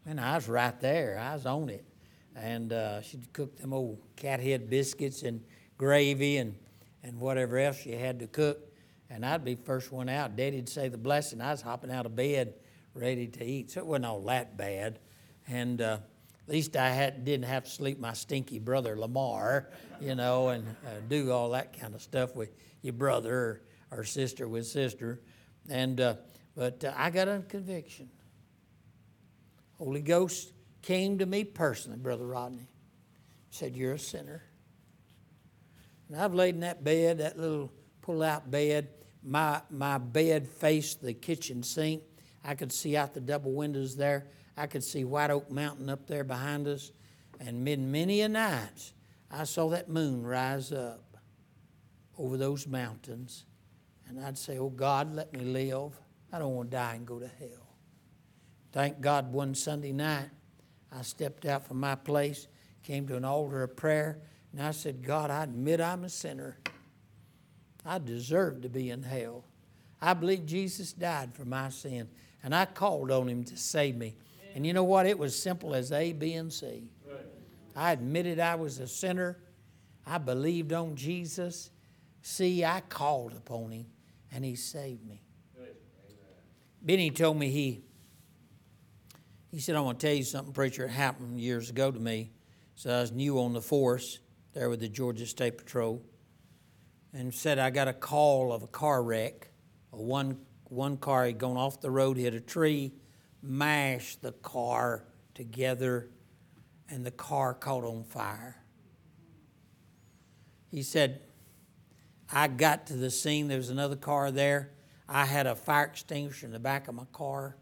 and 0.05 0.19
I 0.19 0.35
was 0.35 0.47
right 0.47 0.79
there. 0.79 1.17
I 1.19 1.33
was 1.33 1.45
on 1.45 1.69
it. 1.69 1.85
And 2.35 2.71
uh, 2.71 3.01
she'd 3.01 3.31
cook 3.33 3.57
them 3.57 3.73
old 3.73 3.99
cat 4.15 4.39
head 4.39 4.69
biscuits 4.69 5.23
and 5.23 5.43
gravy 5.77 6.37
and, 6.37 6.55
and 7.03 7.19
whatever 7.19 7.57
else 7.57 7.79
she 7.79 7.91
had 7.91 8.19
to 8.19 8.27
cook. 8.27 8.59
And 9.09 9.25
I'd 9.25 9.43
be 9.43 9.55
first 9.55 9.91
one 9.91 10.07
out. 10.07 10.35
Daddy'd 10.35 10.69
say 10.69 10.87
the 10.87 10.97
blessing. 10.97 11.41
I 11.41 11.51
was 11.51 11.61
hopping 11.61 11.91
out 11.91 12.05
of 12.05 12.15
bed 12.15 12.53
ready 12.93 13.27
to 13.27 13.45
eat. 13.45 13.71
So 13.71 13.81
it 13.81 13.85
wasn't 13.85 14.05
all 14.05 14.21
that 14.21 14.57
bad. 14.57 14.99
And 15.47 15.81
uh, 15.81 15.97
at 16.47 16.53
least 16.53 16.75
I 16.75 16.89
had, 16.89 17.23
didn't 17.25 17.45
have 17.45 17.65
to 17.65 17.69
sleep 17.69 17.99
my 17.99 18.13
stinky 18.13 18.59
brother 18.59 18.97
Lamar, 18.97 19.69
you 19.99 20.15
know, 20.15 20.49
and 20.49 20.67
uh, 20.85 20.99
do 21.07 21.31
all 21.31 21.51
that 21.51 21.79
kind 21.79 21.95
of 21.95 22.01
stuff 22.01 22.35
with 22.35 22.51
your 22.81 22.93
brother 22.93 23.61
or, 23.91 23.99
or 23.99 24.03
sister 24.03 24.47
with 24.47 24.67
sister. 24.67 25.21
And, 25.69 26.01
uh, 26.01 26.15
but 26.55 26.83
uh, 26.83 26.93
I 26.95 27.09
got 27.09 27.27
a 27.27 27.43
conviction. 27.47 28.09
Holy 29.77 30.01
Ghost 30.01 30.51
came 30.81 31.17
to 31.19 31.25
me 31.25 31.43
personally, 31.43 31.97
Brother 31.97 32.25
Rodney, 32.25 32.67
said, 33.49 33.75
You're 33.75 33.93
a 33.93 33.99
sinner. 33.99 34.43
And 36.07 36.19
I've 36.19 36.33
laid 36.33 36.55
in 36.55 36.61
that 36.61 36.83
bed, 36.83 37.19
that 37.19 37.39
little 37.39 37.71
pull 38.01 38.21
out 38.21 38.51
bed. 38.51 38.89
My, 39.23 39.61
my 39.69 39.97
bed 39.97 40.47
faced 40.47 41.01
the 41.01 41.13
kitchen 41.13 41.63
sink. 41.63 42.03
I 42.43 42.55
could 42.55 42.71
see 42.71 42.97
out 42.97 43.13
the 43.13 43.21
double 43.21 43.53
windows 43.53 43.95
there. 43.95 44.27
I 44.57 44.67
could 44.67 44.83
see 44.83 45.03
White 45.03 45.29
Oak 45.29 45.51
Mountain 45.51 45.89
up 45.89 46.07
there 46.07 46.23
behind 46.23 46.67
us. 46.67 46.91
And 47.39 47.63
many, 47.63 47.83
many 47.83 48.21
a 48.21 48.29
nights, 48.29 48.93
I 49.29 49.45
saw 49.45 49.69
that 49.69 49.89
moon 49.89 50.25
rise 50.25 50.71
up 50.71 51.17
over 52.17 52.37
those 52.37 52.67
mountains. 52.67 53.45
And 54.07 54.23
I'd 54.23 54.37
say, 54.37 54.57
Oh 54.57 54.69
God, 54.69 55.13
let 55.15 55.33
me 55.33 55.41
live. 55.41 55.93
I 56.31 56.39
don't 56.39 56.55
want 56.55 56.71
to 56.71 56.77
die 56.77 56.95
and 56.95 57.05
go 57.05 57.19
to 57.19 57.27
hell. 57.27 57.75
Thank 58.71 59.01
God 59.01 59.33
one 59.33 59.53
Sunday 59.53 59.91
night, 59.91 60.29
I 60.91 61.01
stepped 61.01 61.45
out 61.45 61.67
from 61.67 61.79
my 61.79 61.95
place, 61.95 62.47
came 62.83 63.07
to 63.07 63.17
an 63.17 63.25
altar 63.25 63.63
of 63.63 63.75
prayer, 63.75 64.19
and 64.51 64.61
I 64.61 64.71
said, 64.71 65.03
God, 65.03 65.29
I 65.29 65.43
admit 65.43 65.81
I'm 65.81 66.03
a 66.03 66.09
sinner. 66.09 66.57
I 67.85 67.97
deserve 67.97 68.61
to 68.61 68.69
be 68.69 68.89
in 68.89 69.03
hell. 69.03 69.45
I 70.01 70.13
believe 70.13 70.45
Jesus 70.45 70.93
died 70.93 71.33
for 71.33 71.45
my 71.45 71.69
sin, 71.69 72.09
and 72.43 72.55
I 72.55 72.65
called 72.65 73.11
on 73.11 73.27
him 73.27 73.43
to 73.45 73.57
save 73.57 73.95
me. 73.95 74.15
And 74.55 74.65
you 74.65 74.73
know 74.73 74.83
what? 74.83 75.05
It 75.05 75.17
was 75.17 75.39
simple 75.39 75.73
as 75.73 75.91
A, 75.91 76.13
B, 76.13 76.33
and 76.33 76.51
C. 76.51 76.89
I 77.75 77.93
admitted 77.93 78.39
I 78.39 78.55
was 78.55 78.79
a 78.79 78.87
sinner. 78.87 79.37
I 80.05 80.17
believed 80.17 80.73
on 80.73 80.95
Jesus. 80.95 81.69
See, 82.21 82.65
I 82.65 82.81
called 82.81 83.33
upon 83.33 83.71
him, 83.71 83.85
and 84.31 84.43
he 84.43 84.55
saved 84.55 85.07
me. 85.07 85.21
Benny 86.81 87.11
told 87.11 87.37
me 87.37 87.49
he 87.49 87.83
he 89.51 89.59
said, 89.59 89.75
I 89.75 89.81
want 89.81 89.99
to 89.99 90.07
tell 90.07 90.15
you 90.15 90.23
something, 90.23 90.53
preacher. 90.53 90.85
It 90.85 90.91
happened 90.91 91.39
years 91.39 91.69
ago 91.69 91.91
to 91.91 91.99
me. 91.99 92.31
So 92.75 92.89
I 92.89 93.01
was 93.01 93.11
new 93.11 93.37
on 93.39 93.51
the 93.51 93.61
force, 93.61 94.19
there 94.53 94.69
with 94.69 94.79
the 94.79 94.87
Georgia 94.87 95.25
State 95.25 95.57
Patrol 95.57 96.01
and 97.13 97.33
said, 97.33 97.59
I 97.59 97.69
got 97.69 97.89
a 97.89 97.93
call 97.93 98.53
of 98.53 98.63
a 98.63 98.67
car 98.67 99.03
wreck. 99.03 99.49
A 99.91 100.01
one, 100.01 100.37
one 100.71 100.95
car 100.95 101.25
had 101.25 101.37
gone 101.37 101.57
off 101.57 101.81
the 101.81 101.91
road, 101.91 102.15
hit 102.15 102.33
a 102.33 102.39
tree, 102.39 102.93
mashed 103.41 104.21
the 104.21 104.31
car 104.31 105.03
together, 105.33 106.09
and 106.89 107.05
the 107.05 107.11
car 107.11 107.53
caught 107.53 107.83
on 107.83 108.05
fire. 108.05 108.55
He 110.69 110.81
said, 110.81 111.19
I 112.31 112.47
got 112.47 112.87
to 112.87 112.93
the 112.93 113.11
scene, 113.11 113.49
there 113.49 113.57
was 113.57 113.69
another 113.69 113.97
car 113.97 114.31
there. 114.31 114.71
I 115.09 115.25
had 115.25 115.45
a 115.45 115.55
fire 115.55 115.85
extinguisher 115.85 116.45
in 116.45 116.53
the 116.53 116.59
back 116.59 116.87
of 116.87 116.95
my 116.95 117.03
car. 117.11 117.57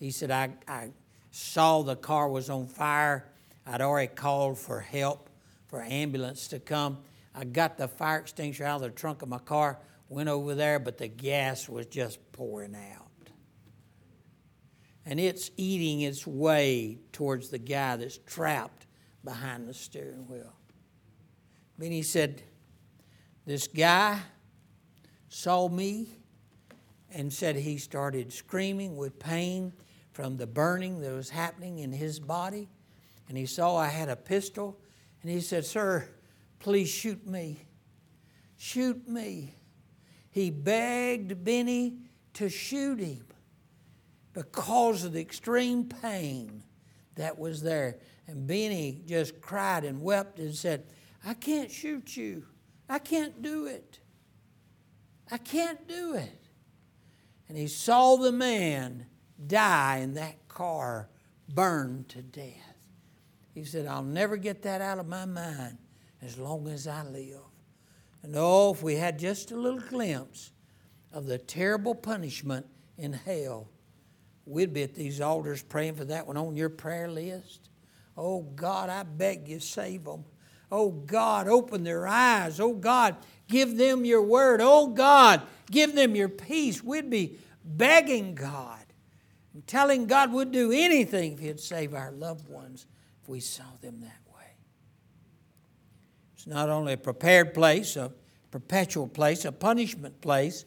He 0.00 0.10
said, 0.10 0.32
I, 0.32 0.50
I 0.66 0.90
saw 1.30 1.82
the 1.82 1.94
car 1.94 2.28
was 2.28 2.50
on 2.50 2.66
fire. 2.66 3.30
I'd 3.64 3.80
already 3.80 4.12
called 4.12 4.58
for 4.58 4.80
help, 4.80 5.30
for 5.68 5.82
ambulance 5.82 6.48
to 6.48 6.58
come. 6.58 6.98
I 7.32 7.44
got 7.44 7.78
the 7.78 7.86
fire 7.86 8.18
extinguisher 8.18 8.64
out 8.64 8.76
of 8.76 8.82
the 8.82 8.90
trunk 8.90 9.22
of 9.22 9.28
my 9.28 9.38
car, 9.38 9.78
went 10.14 10.28
over 10.28 10.54
there, 10.54 10.78
but 10.78 10.96
the 10.96 11.08
gas 11.08 11.68
was 11.68 11.86
just 11.86 12.20
pouring 12.32 12.76
out. 12.76 13.30
And 15.04 15.20
it's 15.20 15.50
eating 15.56 16.00
its 16.00 16.26
way 16.26 17.00
towards 17.12 17.50
the 17.50 17.58
guy 17.58 17.96
that's 17.96 18.18
trapped 18.18 18.86
behind 19.24 19.68
the 19.68 19.74
steering 19.74 20.26
wheel. 20.28 20.52
Then 21.76 21.90
he 21.90 22.02
said, 22.02 22.42
This 23.44 23.66
guy 23.66 24.20
saw 25.28 25.68
me 25.68 26.08
and 27.10 27.32
said 27.32 27.56
he 27.56 27.76
started 27.76 28.32
screaming 28.32 28.96
with 28.96 29.18
pain 29.18 29.72
from 30.12 30.36
the 30.36 30.46
burning 30.46 31.00
that 31.00 31.12
was 31.12 31.28
happening 31.28 31.80
in 31.80 31.92
his 31.92 32.20
body. 32.20 32.68
And 33.28 33.36
he 33.36 33.46
saw 33.46 33.76
I 33.76 33.88
had 33.88 34.08
a 34.08 34.16
pistol. 34.16 34.78
And 35.22 35.30
he 35.30 35.40
said, 35.40 35.64
Sir, 35.64 36.08
please 36.60 36.88
shoot 36.88 37.26
me. 37.26 37.66
Shoot 38.56 39.08
me. 39.08 39.54
He 40.34 40.50
begged 40.50 41.44
Benny 41.44 41.94
to 42.32 42.48
shoot 42.48 42.98
him 42.98 43.24
because 44.32 45.04
of 45.04 45.12
the 45.12 45.20
extreme 45.20 45.84
pain 45.84 46.64
that 47.14 47.38
was 47.38 47.62
there. 47.62 47.98
And 48.26 48.44
Benny 48.44 49.00
just 49.06 49.40
cried 49.40 49.84
and 49.84 50.02
wept 50.02 50.40
and 50.40 50.52
said, 50.52 50.86
I 51.24 51.34
can't 51.34 51.70
shoot 51.70 52.16
you. 52.16 52.46
I 52.88 52.98
can't 52.98 53.42
do 53.42 53.66
it. 53.66 54.00
I 55.30 55.38
can't 55.38 55.86
do 55.86 56.14
it. 56.14 56.48
And 57.48 57.56
he 57.56 57.68
saw 57.68 58.16
the 58.16 58.32
man 58.32 59.06
die 59.46 59.98
in 59.98 60.14
that 60.14 60.48
car, 60.48 61.10
burned 61.48 62.08
to 62.08 62.22
death. 62.22 62.88
He 63.54 63.62
said, 63.62 63.86
I'll 63.86 64.02
never 64.02 64.36
get 64.36 64.62
that 64.62 64.80
out 64.80 64.98
of 64.98 65.06
my 65.06 65.26
mind 65.26 65.78
as 66.20 66.38
long 66.38 66.66
as 66.66 66.88
I 66.88 67.04
live. 67.04 67.53
And 68.24 68.34
oh, 68.36 68.72
if 68.72 68.82
we 68.82 68.96
had 68.96 69.18
just 69.18 69.52
a 69.52 69.56
little 69.56 69.78
glimpse 69.78 70.50
of 71.12 71.26
the 71.26 71.38
terrible 71.38 71.94
punishment 71.94 72.66
in 72.98 73.12
hell, 73.12 73.68
we'd 74.46 74.72
be 74.72 74.82
at 74.82 74.94
these 74.94 75.20
altars 75.20 75.62
praying 75.62 75.94
for 75.94 76.06
that 76.06 76.26
one 76.26 76.36
on 76.36 76.56
your 76.56 76.70
prayer 76.70 77.08
list. 77.08 77.68
Oh 78.16 78.42
God, 78.42 78.90
I 78.90 79.02
beg 79.02 79.46
you, 79.46 79.60
save 79.60 80.04
them. 80.04 80.24
Oh 80.72 80.90
God, 80.90 81.46
open 81.46 81.84
their 81.84 82.08
eyes. 82.08 82.58
Oh 82.58 82.72
God, 82.72 83.16
give 83.46 83.76
them 83.76 84.04
your 84.04 84.22
word. 84.22 84.60
Oh 84.62 84.88
God, 84.88 85.42
give 85.70 85.94
them 85.94 86.16
your 86.16 86.28
peace. 86.28 86.82
We'd 86.82 87.10
be 87.10 87.38
begging 87.64 88.34
God 88.34 88.84
telling 89.66 90.06
God 90.06 90.32
we'd 90.32 90.50
do 90.50 90.72
anything 90.72 91.34
if 91.34 91.38
He'd 91.40 91.60
save 91.60 91.94
our 91.94 92.10
loved 92.10 92.48
ones 92.48 92.86
if 93.22 93.28
we 93.28 93.40
saw 93.40 93.64
them 93.80 94.00
that 94.00 94.06
way. 94.06 94.23
It's 96.44 96.52
not 96.52 96.68
only 96.68 96.92
a 96.92 96.98
prepared 96.98 97.54
place, 97.54 97.96
a 97.96 98.12
perpetual 98.50 99.08
place, 99.08 99.46
a 99.46 99.52
punishment 99.52 100.20
place, 100.20 100.66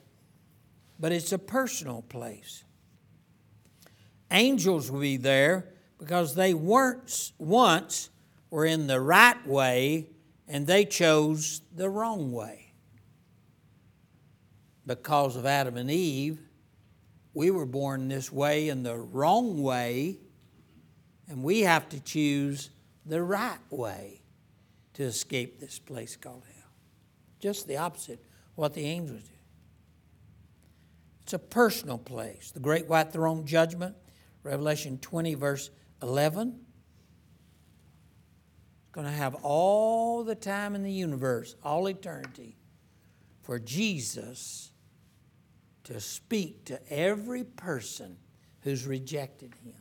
but 0.99 1.11
it's 1.11 1.31
a 1.31 1.37
personal 1.37 2.01
place. 2.01 2.63
Angels 4.31 4.89
will 4.89 5.01
be 5.01 5.17
there 5.17 5.69
because 5.99 6.33
they 6.33 6.55
weren't 6.55 7.31
once 7.37 8.09
were 8.49 8.65
in 8.65 8.87
the 8.87 8.99
right 8.99 9.45
way 9.45 10.07
and 10.47 10.65
they 10.65 10.83
chose 10.83 11.61
the 11.75 11.91
wrong 11.91 12.31
way. 12.31 12.73
Because 14.87 15.35
of 15.35 15.45
Adam 15.45 15.77
and 15.77 15.91
Eve, 15.91 16.39
we 17.35 17.51
were 17.51 17.67
born 17.67 18.07
this 18.07 18.31
way 18.31 18.69
in 18.69 18.81
the 18.81 18.97
wrong 18.97 19.61
way, 19.61 20.17
and 21.29 21.43
we 21.43 21.61
have 21.61 21.87
to 21.89 21.99
choose 21.99 22.71
the 23.05 23.21
right 23.21 23.59
way 23.69 24.21
to 24.97 25.03
escape 25.03 25.59
this 25.59 25.79
place 25.79 26.15
called 26.15 26.43
hell. 26.43 26.71
Just 27.39 27.67
the 27.67 27.77
opposite 27.77 28.19
of 28.19 28.57
what 28.57 28.73
the 28.73 28.83
angels 28.85 29.21
do. 29.21 29.29
It's 31.23 31.33
a 31.33 31.39
personal 31.39 31.97
place. 31.97 32.51
The 32.51 32.59
great 32.59 32.87
white 32.87 33.13
throne 33.13 33.45
judgment, 33.45 33.95
Revelation 34.43 34.97
20, 34.97 35.35
verse 35.35 35.69
11 36.01 36.59
going 38.97 39.05
to 39.05 39.13
have 39.13 39.35
all 39.43 40.23
the 40.23 40.33
time 40.33 40.73
in 40.73 40.81
the 40.81 40.91
universe, 40.91 41.55
all 41.63 41.85
eternity, 41.87 42.57
for 43.43 43.59
Jesus 43.59 44.71
to 45.83 45.99
speak 45.99 46.65
to 46.65 46.79
every 46.91 47.43
person 47.43 48.17
who's 48.61 48.87
rejected 48.87 49.53
him. 49.63 49.75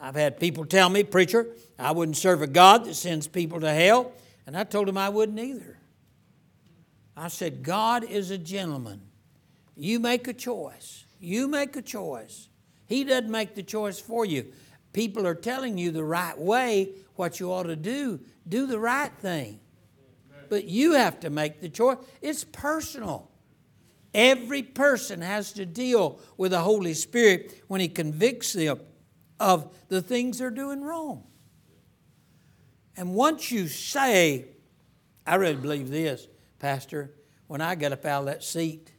I've 0.00 0.14
had 0.14 0.40
people 0.40 0.64
tell 0.64 0.88
me, 0.88 1.04
Preacher, 1.04 1.46
I 1.78 1.92
wouldn't 1.92 2.16
serve 2.16 2.40
a 2.40 2.46
God 2.46 2.86
that 2.86 2.94
sends 2.94 3.26
people 3.26 3.60
to 3.60 3.70
hell, 3.70 4.12
and 4.46 4.56
I 4.56 4.64
told 4.64 4.88
them 4.88 4.96
I 4.96 5.10
wouldn't 5.10 5.38
either. 5.38 5.78
I 7.16 7.28
said, 7.28 7.62
God 7.62 8.04
is 8.04 8.30
a 8.30 8.38
gentleman. 8.38 9.02
You 9.76 10.00
make 10.00 10.26
a 10.26 10.32
choice. 10.32 11.04
You 11.18 11.48
make 11.48 11.76
a 11.76 11.82
choice. 11.82 12.48
He 12.86 13.04
doesn't 13.04 13.30
make 13.30 13.54
the 13.54 13.62
choice 13.62 14.00
for 14.00 14.24
you. 14.24 14.52
People 14.92 15.26
are 15.26 15.34
telling 15.34 15.76
you 15.76 15.90
the 15.90 16.02
right 16.02 16.36
way, 16.36 16.92
what 17.16 17.38
you 17.38 17.52
ought 17.52 17.64
to 17.64 17.76
do. 17.76 18.20
Do 18.48 18.66
the 18.66 18.78
right 18.78 19.12
thing. 19.20 19.60
But 20.48 20.64
you 20.64 20.94
have 20.94 21.20
to 21.20 21.30
make 21.30 21.60
the 21.60 21.68
choice. 21.68 21.98
It's 22.22 22.42
personal. 22.42 23.30
Every 24.12 24.62
person 24.62 25.20
has 25.20 25.52
to 25.52 25.66
deal 25.66 26.18
with 26.36 26.50
the 26.50 26.60
Holy 26.60 26.94
Spirit 26.94 27.62
when 27.68 27.80
He 27.80 27.88
convicts 27.88 28.54
them 28.54 28.80
of 29.40 29.74
the 29.88 30.02
things 30.02 30.38
they're 30.38 30.50
doing 30.50 30.82
wrong. 30.82 31.24
And 32.96 33.14
once 33.14 33.50
you 33.50 33.66
say, 33.66 34.48
I 35.26 35.36
really 35.36 35.56
believe 35.56 35.88
this, 35.88 36.28
Pastor, 36.58 37.14
when 37.46 37.62
I 37.62 37.74
got 37.74 37.92
up 37.92 38.04
out 38.04 38.20
of 38.20 38.26
that 38.26 38.44
seat, 38.44 38.92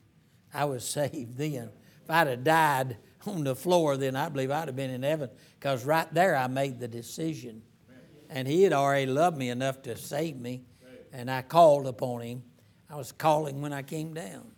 I 0.54 0.66
was 0.66 0.84
saved 0.88 1.38
then. 1.38 1.70
If 2.04 2.10
I'd 2.10 2.28
have 2.28 2.44
died 2.44 2.98
on 3.28 3.44
the 3.44 3.56
floor, 3.56 3.96
then 3.96 4.16
I 4.16 4.28
believe 4.30 4.50
I'd 4.50 4.68
have 4.68 4.76
been 4.76 4.90
in 4.90 5.04
heaven 5.04 5.30
because 5.60 5.86
right 5.86 6.12
there 6.14 6.36
I 6.36 6.48
made 6.48 6.80
the 6.80 6.88
decision. 6.88 7.62
And 8.30 8.48
He 8.48 8.64
had 8.64 8.74
already 8.74 9.06
loved 9.06 9.38
me 9.38 9.50
enough 9.50 9.84
to 9.84 9.96
save 9.96 10.38
me, 10.38 10.64
and 11.14 11.30
I 11.30 11.44
called 11.44 11.86
upon 11.86 12.22
Him. 12.22 12.44
I 12.90 12.96
was 12.96 13.12
calling 13.12 13.62
when 13.62 13.72
I 13.72 13.84
came 13.84 14.14
down. 14.14 14.52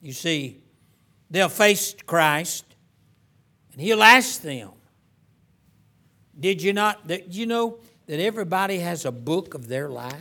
You 0.00 0.12
see, 0.12 0.62
they'll 1.30 1.48
face 1.48 1.94
Christ, 2.06 2.64
and 3.78 3.86
He'll 3.86 4.02
ask 4.02 4.42
them, 4.42 4.72
Did 6.38 6.60
you 6.60 6.72
not, 6.72 7.06
did 7.06 7.32
you 7.32 7.46
know 7.46 7.78
that 8.06 8.18
everybody 8.18 8.80
has 8.80 9.04
a 9.04 9.12
book 9.12 9.54
of 9.54 9.68
their 9.68 9.88
life? 9.88 10.16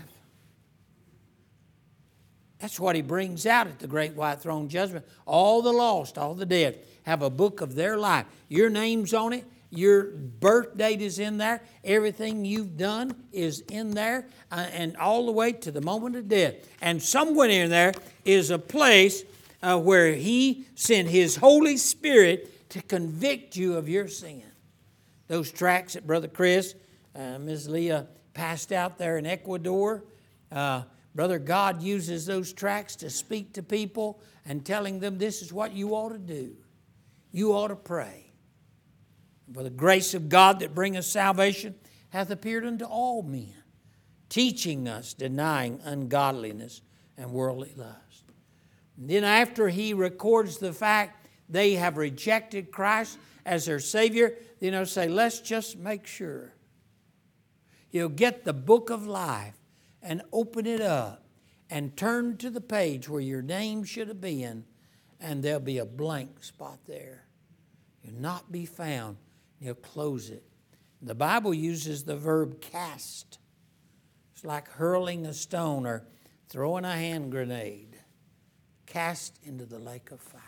That's 2.60 2.80
what 2.80 2.96
he 2.96 3.02
brings 3.02 3.48
out 3.48 3.66
at 3.66 3.80
the 3.80 3.88
great 3.88 4.14
white 4.14 4.42
throne 4.42 4.70
judgment. 4.70 5.08
All 5.26 5.64
the 5.64 5.72
lost, 5.72 6.20
all 6.20 6.36
the 6.36 6.46
dead 6.46 6.78
have 7.04 7.24
a 7.24 7.32
book 7.32 7.62
of 7.62 7.74
their 7.74 7.98
life. 7.98 8.28
Your 8.48 8.70
name's 8.70 9.12
on 9.12 9.34
it. 9.34 9.44
Your 9.72 10.04
birth 10.04 10.78
date 10.78 11.02
is 11.02 11.18
in 11.18 11.40
there. 11.40 11.62
Everything 11.84 12.46
you've 12.46 12.78
done 12.78 13.16
is 13.32 13.62
in 13.72 13.90
there, 13.92 14.28
uh, 14.52 14.68
and 14.72 14.96
all 14.98 15.26
the 15.26 15.32
way 15.32 15.52
to 15.52 15.72
the 15.72 15.82
moment 15.82 16.16
of 16.16 16.28
death. 16.28 16.54
And 16.80 17.02
somewhere 17.02 17.50
in 17.50 17.72
there 17.72 17.94
is 18.24 18.52
a 18.52 18.60
place 18.60 19.24
uh, 19.64 19.80
where 19.80 20.14
He 20.14 20.68
sent 20.76 21.08
His 21.08 21.38
Holy 21.38 21.78
Spirit 21.78 22.54
to 22.70 22.82
convict 22.82 23.56
you 23.56 23.76
of 23.76 23.88
your 23.88 24.08
sin. 24.08 24.44
Those 25.28 25.52
tracts 25.52 25.94
that 25.94 26.08
Brother 26.08 26.28
Chris, 26.28 26.76
uh, 27.16 27.40
Ms. 27.40 27.68
Leah 27.68 28.08
passed 28.34 28.72
out 28.72 28.98
there 28.98 29.18
in 29.18 29.26
Ecuador. 29.26 30.04
Uh, 30.52 30.84
Brother, 31.16 31.40
God 31.40 31.82
uses 31.82 32.26
those 32.26 32.54
tracts 32.54 32.96
to 32.98 33.10
speak 33.10 33.54
to 33.54 33.64
people 33.64 34.22
and 34.46 34.66
telling 34.66 35.00
them 35.00 35.18
this 35.18 35.42
is 35.42 35.52
what 35.52 35.74
you 35.74 35.96
ought 35.96 36.10
to 36.10 36.20
do. 36.20 36.56
You 37.32 37.54
ought 37.54 37.70
to 37.70 37.76
pray. 37.76 38.32
For 39.54 39.64
the 39.64 39.70
grace 39.70 40.14
of 40.14 40.30
God 40.30 40.60
that 40.60 40.76
bringeth 40.76 41.06
salvation 41.06 41.76
hath 42.10 42.30
appeared 42.30 42.66
unto 42.66 42.86
all 42.86 43.24
men, 43.24 43.54
teaching 44.30 44.88
us, 44.88 45.14
denying 45.14 45.80
ungodliness 45.84 46.82
and 47.18 47.32
worldly 47.32 47.74
lust. 47.76 48.26
And 48.98 49.10
then, 49.10 49.24
after 49.24 49.70
he 49.70 49.94
records 49.94 50.58
the 50.58 50.74
fact 50.74 51.17
they 51.50 51.74
have 51.74 51.98
rejected 51.98 52.72
Christ 52.72 53.18
as 53.46 53.66
their 53.66 53.80
Savior, 53.80 54.36
then 54.60 54.74
he'll 54.74 54.86
say, 54.86 55.08
Let's 55.08 55.40
just 55.40 55.78
make 55.78 56.06
sure. 56.06 56.54
You'll 57.92 58.10
get 58.10 58.44
the 58.44 58.54
book 58.54 58.90
of 58.90 59.08
life 59.08 59.56
and 60.02 60.22
open 60.34 60.66
it 60.66 60.82
up 60.82 61.24
and 61.70 61.96
turn 61.96 62.38
to 62.38 62.50
the 62.50 62.62
page 62.62 63.10
where 63.10 63.22
your 63.22 63.42
name 63.42 63.84
should 63.84 64.08
have 64.08 64.22
been, 64.22 64.66
and 65.20 65.42
there'll 65.42 65.60
be 65.60 65.78
a 65.78 65.86
blank 65.86 66.44
spot 66.44 66.80
there. 66.86 67.26
You'll 68.04 68.22
not 68.22 68.52
be 68.52 68.66
found. 68.66 69.18
You'll 69.60 69.76
close 69.76 70.30
it. 70.30 70.44
The 71.02 71.16
Bible 71.16 71.54
uses 71.54 72.04
the 72.04 72.16
verb 72.16 72.62
cast. 72.62 73.40
It's 74.34 74.46
like 74.46 74.68
hurling 74.70 75.26
a 75.26 75.34
stone 75.34 75.86
or 75.86 76.06
throwing 76.50 76.86
a 76.86 76.94
hand 76.94 77.32
grenade. 77.32 77.98
Cast 78.86 79.40
into 79.44 79.66
the 79.66 79.80
lake 79.80 80.12
of 80.12 80.22
fire. 80.22 80.42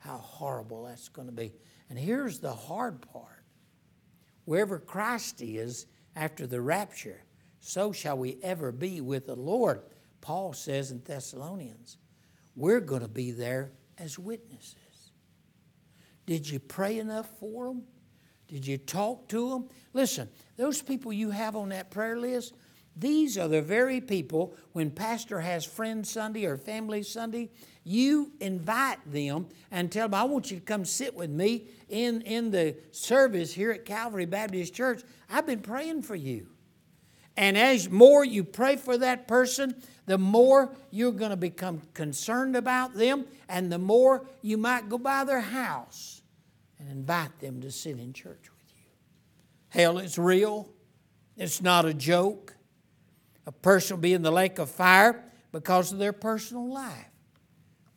How 0.00 0.18
horrible 0.18 0.84
that's 0.84 1.08
going 1.08 1.28
to 1.28 1.32
be. 1.32 1.52
And 1.88 1.98
here's 1.98 2.40
the 2.40 2.52
hard 2.52 3.00
part 3.00 3.44
wherever 4.44 4.78
Christ 4.78 5.40
is 5.40 5.86
after 6.16 6.46
the 6.46 6.60
rapture, 6.60 7.22
so 7.60 7.92
shall 7.92 8.18
we 8.18 8.38
ever 8.42 8.72
be 8.72 9.00
with 9.00 9.26
the 9.26 9.36
Lord. 9.36 9.82
Paul 10.20 10.52
says 10.52 10.90
in 10.90 11.02
Thessalonians, 11.04 11.98
we're 12.56 12.80
going 12.80 13.02
to 13.02 13.08
be 13.08 13.30
there 13.30 13.70
as 13.96 14.18
witnesses. 14.18 14.76
Did 16.26 16.48
you 16.48 16.58
pray 16.58 16.98
enough 16.98 17.28
for 17.38 17.68
them? 17.68 17.82
Did 18.48 18.66
you 18.66 18.78
talk 18.78 19.28
to 19.28 19.50
them? 19.50 19.68
Listen, 19.92 20.28
those 20.56 20.82
people 20.82 21.12
you 21.12 21.30
have 21.30 21.54
on 21.54 21.68
that 21.68 21.90
prayer 21.90 22.18
list, 22.18 22.54
these 22.96 23.38
are 23.38 23.48
the 23.48 23.62
very 23.62 24.00
people 24.00 24.54
when 24.72 24.90
pastor 24.90 25.40
has 25.40 25.64
friend 25.64 26.06
Sunday 26.06 26.44
or 26.44 26.56
family 26.56 27.02
Sunday, 27.02 27.50
you 27.90 28.30
invite 28.38 28.98
them 29.04 29.48
and 29.70 29.90
tell 29.90 30.08
them, 30.08 30.14
I 30.14 30.24
want 30.24 30.50
you 30.50 30.58
to 30.58 30.62
come 30.64 30.84
sit 30.84 31.14
with 31.14 31.30
me 31.30 31.64
in, 31.88 32.22
in 32.22 32.50
the 32.52 32.76
service 32.92 33.52
here 33.52 33.72
at 33.72 33.84
Calvary 33.84 34.26
Baptist 34.26 34.74
Church. 34.74 35.02
I've 35.28 35.46
been 35.46 35.60
praying 35.60 36.02
for 36.02 36.14
you. 36.14 36.46
And 37.36 37.58
as 37.58 37.90
more 37.90 38.24
you 38.24 38.44
pray 38.44 38.76
for 38.76 38.96
that 38.98 39.26
person, 39.26 39.74
the 40.06 40.18
more 40.18 40.74
you're 40.90 41.10
going 41.10 41.30
to 41.30 41.36
become 41.36 41.82
concerned 41.94 42.54
about 42.54 42.94
them, 42.94 43.26
and 43.48 43.72
the 43.72 43.78
more 43.78 44.24
you 44.40 44.56
might 44.56 44.88
go 44.88 44.98
by 44.98 45.24
their 45.24 45.40
house 45.40 46.22
and 46.78 46.88
invite 46.88 47.40
them 47.40 47.60
to 47.62 47.70
sit 47.70 47.98
in 47.98 48.12
church 48.12 48.50
with 48.50 48.72
you. 48.76 48.84
Hell, 49.68 49.98
it's 49.98 50.18
real, 50.18 50.68
it's 51.36 51.60
not 51.60 51.86
a 51.86 51.94
joke. 51.94 52.54
A 53.46 53.52
person 53.52 53.96
will 53.96 54.02
be 54.02 54.12
in 54.12 54.22
the 54.22 54.30
lake 54.30 54.58
of 54.58 54.70
fire 54.70 55.24
because 55.50 55.92
of 55.92 55.98
their 55.98 56.12
personal 56.12 56.72
life. 56.72 57.09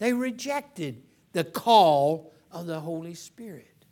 They 0.03 0.11
rejected 0.11 1.01
the 1.31 1.45
call 1.45 2.33
of 2.51 2.65
the 2.65 2.81
Holy 2.81 3.13
Spirit. 3.13 3.85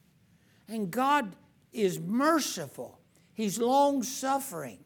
And 0.67 0.91
God 0.91 1.38
is 1.71 2.02
merciful, 2.02 3.00
He's 3.34 3.58
long 3.58 4.04
suffering. 4.04 4.80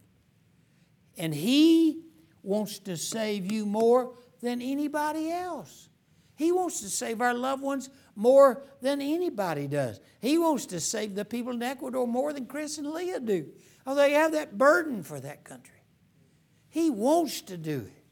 And 1.18 1.34
He 1.34 2.04
wants 2.44 2.78
to 2.78 2.96
save 2.96 3.52
you 3.52 3.66
more 3.66 4.14
than 4.40 4.62
anybody 4.62 5.32
else. 5.32 5.90
He 6.36 6.52
wants 6.52 6.82
to 6.82 6.90
save 6.92 7.22
our 7.22 7.34
loved 7.34 7.64
ones 7.64 7.90
more 8.16 8.62
than 8.82 9.02
anybody 9.02 9.66
does. 9.66 10.00
He 10.22 10.38
wants 10.38 10.68
to 10.68 10.80
save 10.80 11.16
the 11.16 11.26
people 11.26 11.54
in 11.54 11.64
Ecuador 11.64 12.06
more 12.06 12.34
than 12.34 12.46
Chris 12.46 12.78
and 12.78 12.92
Leah 12.92 13.20
do. 13.20 13.48
Oh, 13.88 13.96
they 13.96 14.12
have 14.12 14.34
that 14.34 14.60
burden 14.60 15.02
for 15.02 15.20
that 15.20 15.44
country. 15.44 15.82
He 16.70 16.92
wants 16.92 17.42
to 17.42 17.58
do 17.58 17.80
it. 17.80 18.04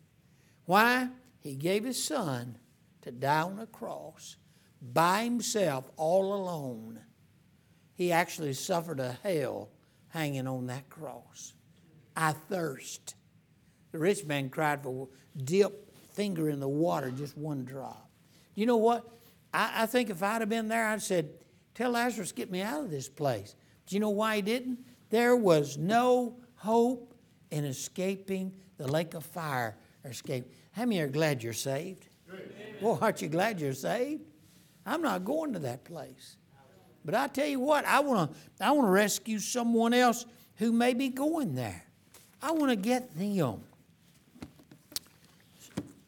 Why? 0.65 1.09
He 1.41 1.53
gave 1.53 1.83
his 1.83 2.03
son 2.03 2.57
to 3.03 3.11
die 3.11 3.41
on 3.41 3.59
a 3.59 3.67
cross 3.67 4.37
by 4.81 5.23
himself, 5.23 5.89
all 5.97 6.33
alone. 6.33 6.99
He 7.93 8.11
actually 8.11 8.53
suffered 8.53 8.99
a 8.99 9.17
hell 9.23 9.69
hanging 10.09 10.47
on 10.47 10.67
that 10.67 10.89
cross. 10.89 11.53
I 12.15 12.33
thirst. 12.33 13.15
The 13.91 13.99
rich 13.99 14.25
man 14.25 14.49
cried 14.49 14.83
for 14.83 15.09
dip 15.37 15.91
finger 16.13 16.49
in 16.49 16.59
the 16.59 16.67
water, 16.67 17.11
just 17.11 17.37
one 17.37 17.63
drop. 17.65 18.09
You 18.55 18.65
know 18.65 18.77
what? 18.77 19.07
I, 19.53 19.83
I 19.83 19.85
think 19.85 20.09
if 20.09 20.21
I'd 20.23 20.41
have 20.41 20.49
been 20.49 20.67
there, 20.67 20.87
I'd 20.87 21.01
said, 21.01 21.29
Tell 21.73 21.91
Lazarus, 21.91 22.31
get 22.31 22.51
me 22.51 22.61
out 22.61 22.83
of 22.83 22.91
this 22.91 23.09
place. 23.09 23.55
Do 23.87 23.95
you 23.95 23.99
know 23.99 24.11
why 24.11 24.37
he 24.37 24.41
didn't? 24.41 24.79
There 25.09 25.35
was 25.35 25.77
no 25.77 26.37
hope 26.55 27.13
in 27.51 27.65
escaping 27.65 28.53
the 28.77 28.87
lake 28.87 29.13
of 29.13 29.25
fire 29.25 29.75
or 30.03 30.11
escape. 30.11 30.51
How 30.71 30.85
many 30.85 31.01
are 31.01 31.07
glad 31.07 31.43
you're 31.43 31.53
saved? 31.53 32.07
Well, 32.83 32.99
aren't 33.01 33.21
you 33.21 33.29
glad 33.29 33.61
you're 33.61 33.73
saved? 33.73 34.23
I'm 34.85 35.01
not 35.01 35.23
going 35.23 35.53
to 35.53 35.59
that 35.59 35.85
place. 35.85 36.35
But 37.05 37.15
I 37.15 37.27
tell 37.27 37.47
you 37.47 37.61
what, 37.61 37.85
I 37.85 38.01
want 38.01 38.33
to 38.33 38.65
I 38.65 38.71
want 38.71 38.87
to 38.87 38.91
rescue 38.91 39.39
someone 39.39 39.93
else 39.93 40.25
who 40.55 40.73
may 40.73 40.93
be 40.93 41.07
going 41.07 41.55
there. 41.55 41.85
I 42.41 42.51
want 42.51 42.71
to 42.71 42.75
get 42.75 43.17
them. 43.17 43.61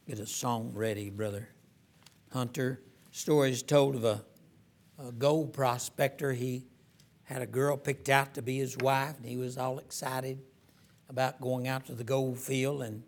Get 0.06 0.20
a 0.20 0.28
song 0.28 0.72
ready, 0.74 1.10
brother. 1.10 1.48
Hunter. 2.34 2.82
Story 3.12 3.52
is 3.52 3.64
told 3.64 3.96
of 3.96 4.04
a, 4.04 4.26
a 5.00 5.14
gold 5.14 5.54
prospector. 5.54 6.34
He 6.34 6.66
had 7.24 7.42
a 7.42 7.48
girl 7.48 7.78
picked 7.78 8.10
out 8.10 8.34
to 8.34 8.42
be 8.42 8.58
his 8.58 8.76
wife, 8.78 9.16
and 9.16 9.26
he 9.26 9.38
was 9.38 9.58
all 9.58 9.80
excited 9.80 10.42
about 11.08 11.40
going 11.40 11.70
out 11.70 11.86
to 11.86 11.94
the 11.94 12.04
gold 12.04 12.38
field 12.38 12.82
and 12.82 13.04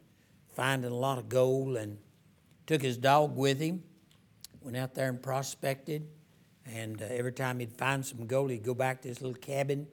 finding 0.55 0.89
a 0.89 0.95
lot 0.95 1.17
of 1.17 1.27
gold 1.27 1.75
and 1.75 1.97
took 2.67 2.81
his 2.81 2.97
dog 2.97 3.35
with 3.35 3.59
him, 3.59 3.81
went 4.61 4.77
out 4.77 4.93
there 4.93 5.09
and 5.09 5.21
prospected. 5.21 6.07
And 6.65 7.01
uh, 7.01 7.05
every 7.09 7.31
time 7.31 7.59
he'd 7.59 7.73
find 7.73 8.05
some 8.05 8.27
gold, 8.27 8.51
he'd 8.51 8.63
go 8.63 8.73
back 8.73 9.01
to 9.01 9.07
his 9.07 9.21
little 9.21 9.39
cabin 9.39 9.87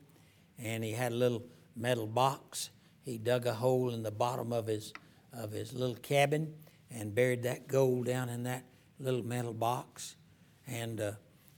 and 0.58 0.84
he 0.84 0.92
had 0.92 1.12
a 1.12 1.14
little 1.14 1.44
metal 1.76 2.06
box. 2.06 2.70
He 3.02 3.16
dug 3.16 3.46
a 3.46 3.54
hole 3.54 3.90
in 3.90 4.02
the 4.02 4.10
bottom 4.10 4.52
of 4.52 4.66
his, 4.66 4.92
of 5.32 5.52
his 5.52 5.72
little 5.72 5.96
cabin 5.96 6.52
and 6.90 7.14
buried 7.14 7.44
that 7.44 7.68
gold 7.68 8.06
down 8.06 8.28
in 8.28 8.42
that 8.42 8.64
little 8.98 9.22
metal 9.22 9.54
box. 9.54 10.16
And 10.66 11.00
uh, 11.00 11.12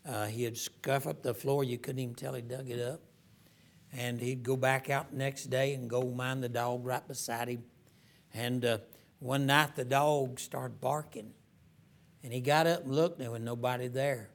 uh, 0.07 0.27
he'd 0.27 0.57
scuff 0.57 1.07
up 1.07 1.23
the 1.23 1.35
floor. 1.35 1.65
You 1.65 1.79
couldn't 1.79 2.01
even 2.01 2.15
tell 2.15 2.35
he 2.35 2.43
dug 2.43 2.69
it 2.69 2.81
up 2.81 3.01
and 3.93 4.21
he'd 4.21 4.43
go 4.43 4.57
back 4.57 4.91
out 4.91 5.11
the 5.11 5.17
next 5.17 5.45
day 5.45 5.75
and 5.75 5.89
go 5.89 6.03
mine 6.03 6.41
the 6.41 6.49
dog 6.49 6.85
right 6.85 7.07
beside 7.07 7.49
him. 7.49 7.65
And 8.35 8.65
uh, 8.65 8.79
one 9.19 9.47
night 9.47 9.77
the 9.77 9.85
dog 9.85 10.39
started 10.39 10.81
barking, 10.81 11.33
and 12.23 12.33
he 12.33 12.41
got 12.41 12.67
up 12.67 12.85
and 12.85 12.95
looked, 12.95 13.17
and 13.17 13.25
there 13.25 13.31
was 13.31 13.41
nobody 13.41 13.89
there. 13.89 14.31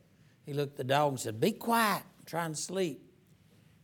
He 0.46 0.54
looked 0.54 0.74
at 0.74 0.78
the 0.78 0.84
dog 0.84 1.12
and 1.13 1.20
said, 1.20 1.39
"Be 1.39 1.52
quiet, 1.52 2.04
I'm 2.20 2.26
trying 2.26 2.52
to 2.52 2.60
sleep." 2.60 3.02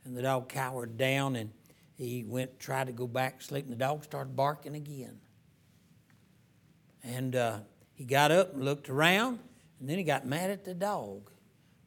And 0.04 0.16
the 0.16 0.22
dog 0.22 0.50
cowered 0.50 0.98
down, 0.98 1.36
and 1.36 1.52
he 1.96 2.24
went 2.24 2.60
tried 2.60 2.88
to 2.88 2.94
go 2.94 3.08
back 3.08 3.40
to 3.40 3.46
sleep, 3.46 3.66
and 3.66 3.74
the 3.74 3.78
dog 3.78 4.04
started 4.04 4.36
barking 4.36 4.76
again. 4.76 5.20
And 7.04 7.36
uh, 7.36 7.60
he 7.94 8.06
got 8.06 8.32
up 8.32 8.54
and 8.54 8.64
looked 8.64 8.90
around, 8.90 9.40
and 9.80 9.90
then 9.90 9.98
he 9.98 10.04
got 10.04 10.26
mad 10.26 10.50
at 10.50 10.66
the 10.66 10.74
dog. 10.74 11.30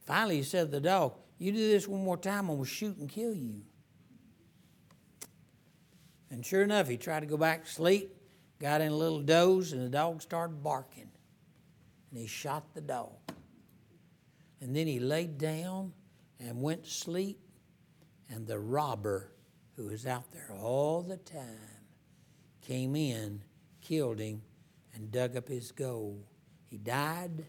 Finally, 0.05 0.37
he 0.37 0.43
said 0.43 0.67
to 0.67 0.71
the 0.71 0.81
dog, 0.81 1.15
"You 1.37 1.51
do 1.51 1.57
this 1.57 1.87
one 1.87 2.03
more 2.03 2.17
time, 2.17 2.49
I'm 2.49 2.57
gonna 2.57 2.65
shoot 2.65 2.97
and 2.97 3.09
kill 3.09 3.33
you." 3.33 3.61
And 6.29 6.45
sure 6.45 6.63
enough, 6.63 6.87
he 6.87 6.95
tried 6.95 7.19
to 7.21 7.25
go 7.25 7.35
back 7.35 7.65
to 7.65 7.69
sleep, 7.69 8.15
got 8.61 8.79
in 8.79 8.91
a 8.91 8.95
little 8.95 9.21
doze, 9.21 9.73
and 9.73 9.81
the 9.81 9.89
dog 9.89 10.21
started 10.21 10.63
barking. 10.63 11.09
And 12.11 12.19
he 12.19 12.27
shot 12.27 12.75
the 12.75 12.81
dog. 12.81 13.15
And 14.61 14.75
then 14.75 14.85
he 14.85 14.99
laid 14.99 15.39
down 15.39 15.93
and 16.39 16.61
went 16.61 16.83
to 16.83 16.89
sleep. 16.89 17.39
And 18.29 18.45
the 18.45 18.59
robber, 18.59 19.31
who 19.75 19.87
was 19.87 20.05
out 20.05 20.31
there 20.31 20.51
all 20.61 21.01
the 21.01 21.17
time, 21.17 21.47
came 22.61 22.95
in, 22.95 23.41
killed 23.81 24.19
him, 24.19 24.43
and 24.93 25.11
dug 25.11 25.35
up 25.35 25.47
his 25.47 25.71
gold. 25.71 26.23
He 26.67 26.77
died, 26.77 27.45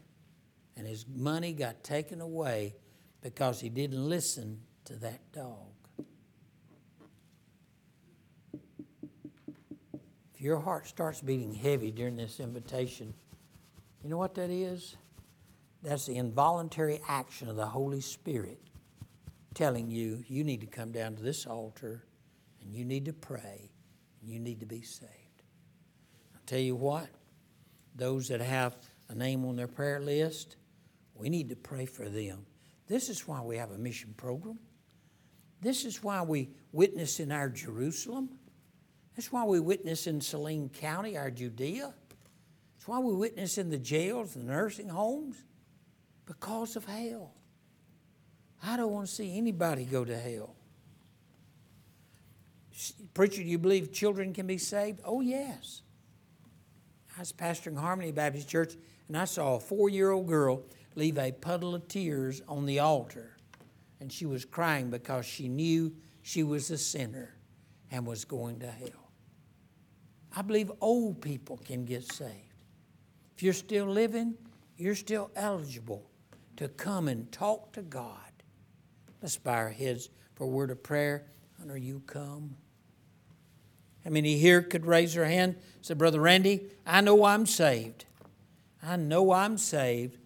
and 0.76 0.86
his 0.86 1.04
money 1.06 1.52
got 1.52 1.84
taken 1.84 2.22
away 2.22 2.74
because 3.20 3.60
he 3.60 3.68
didn't 3.68 4.08
listen 4.08 4.62
to 4.86 4.96
that 4.96 5.30
dog. 5.32 5.71
Your 10.42 10.58
heart 10.58 10.88
starts 10.88 11.20
beating 11.20 11.54
heavy 11.54 11.92
during 11.92 12.16
this 12.16 12.40
invitation, 12.40 13.14
you 14.02 14.10
know 14.10 14.18
what 14.18 14.34
that 14.34 14.50
is? 14.50 14.96
That's 15.82 16.06
the 16.06 16.16
involuntary 16.16 17.00
action 17.08 17.48
of 17.48 17.54
the 17.54 17.66
Holy 17.66 18.00
Spirit 18.00 18.60
telling 19.54 19.88
you 19.88 20.24
you 20.26 20.42
need 20.42 20.60
to 20.60 20.66
come 20.66 20.90
down 20.90 21.14
to 21.14 21.22
this 21.22 21.46
altar 21.46 22.02
and 22.60 22.74
you 22.74 22.84
need 22.84 23.04
to 23.04 23.12
pray 23.12 23.70
and 24.20 24.28
you 24.28 24.40
need 24.40 24.58
to 24.58 24.66
be 24.66 24.82
saved. 24.82 25.10
I'll 26.34 26.40
tell 26.46 26.58
you 26.58 26.74
what, 26.74 27.08
those 27.94 28.26
that 28.28 28.40
have 28.40 28.74
a 29.10 29.14
name 29.14 29.44
on 29.44 29.54
their 29.54 29.68
prayer 29.68 30.00
list, 30.00 30.56
we 31.14 31.28
need 31.28 31.50
to 31.50 31.56
pray 31.56 31.86
for 31.86 32.08
them. 32.08 32.46
This 32.88 33.08
is 33.08 33.28
why 33.28 33.42
we 33.42 33.58
have 33.58 33.70
a 33.70 33.78
mission 33.78 34.12
program. 34.16 34.58
This 35.60 35.84
is 35.84 36.02
why 36.02 36.22
we 36.22 36.50
witness 36.72 37.20
in 37.20 37.30
our 37.30 37.48
Jerusalem. 37.48 38.30
That's 39.16 39.30
why 39.30 39.44
we 39.44 39.60
witness 39.60 40.06
in 40.06 40.20
Saline 40.20 40.68
County, 40.70 41.16
our 41.16 41.30
Judea. 41.30 41.92
That's 42.74 42.88
why 42.88 42.98
we 42.98 43.14
witness 43.14 43.58
in 43.58 43.70
the 43.70 43.78
jails, 43.78 44.34
the 44.34 44.40
nursing 44.40 44.88
homes, 44.88 45.36
because 46.26 46.76
of 46.76 46.84
hell. 46.84 47.34
I 48.62 48.76
don't 48.76 48.92
want 48.92 49.06
to 49.06 49.12
see 49.12 49.36
anybody 49.36 49.84
go 49.84 50.04
to 50.04 50.18
hell. 50.18 50.54
Preacher, 53.14 53.42
do 53.42 53.48
you 53.48 53.58
believe 53.58 53.92
children 53.92 54.32
can 54.32 54.46
be 54.46 54.58
saved? 54.58 55.00
Oh, 55.04 55.20
yes. 55.20 55.82
I 57.16 57.20
was 57.20 57.32
pastoring 57.32 57.78
Harmony 57.78 58.12
Baptist 58.12 58.48
Church, 58.48 58.74
and 59.08 59.16
I 59.16 59.26
saw 59.26 59.56
a 59.56 59.60
four 59.60 59.88
year 59.88 60.10
old 60.10 60.26
girl 60.26 60.62
leave 60.94 61.18
a 61.18 61.32
puddle 61.32 61.74
of 61.74 61.88
tears 61.88 62.40
on 62.48 62.66
the 62.66 62.78
altar. 62.78 63.36
And 64.00 64.10
she 64.10 64.26
was 64.26 64.44
crying 64.44 64.90
because 64.90 65.26
she 65.26 65.48
knew 65.48 65.94
she 66.22 66.42
was 66.42 66.70
a 66.70 66.78
sinner 66.78 67.36
and 67.90 68.06
was 68.06 68.24
going 68.24 68.60
to 68.60 68.70
hell. 68.70 69.01
I 70.34 70.42
believe 70.42 70.70
old 70.80 71.20
people 71.20 71.58
can 71.58 71.84
get 71.84 72.10
saved. 72.10 72.32
If 73.36 73.42
you're 73.42 73.52
still 73.52 73.86
living, 73.86 74.34
you're 74.76 74.94
still 74.94 75.30
eligible 75.36 76.10
to 76.56 76.68
come 76.68 77.08
and 77.08 77.30
talk 77.32 77.72
to 77.72 77.82
God. 77.82 78.16
Let's 79.20 79.36
bow 79.36 79.52
our 79.52 79.70
heads 79.70 80.08
for 80.34 80.44
a 80.44 80.48
word 80.48 80.70
of 80.70 80.82
prayer. 80.82 81.26
Hunter, 81.58 81.76
you 81.76 82.02
come. 82.06 82.56
How 84.04 84.10
many 84.10 84.36
here 84.36 84.62
could 84.62 84.84
raise 84.84 85.14
their 85.14 85.26
hand? 85.26 85.56
Say, 85.80 85.94
Brother 85.94 86.20
Randy, 86.20 86.68
I 86.86 87.00
know 87.00 87.24
I'm 87.24 87.46
saved. 87.46 88.04
I 88.82 88.96
know 88.96 89.32
I'm 89.32 89.58
saved 89.58 90.18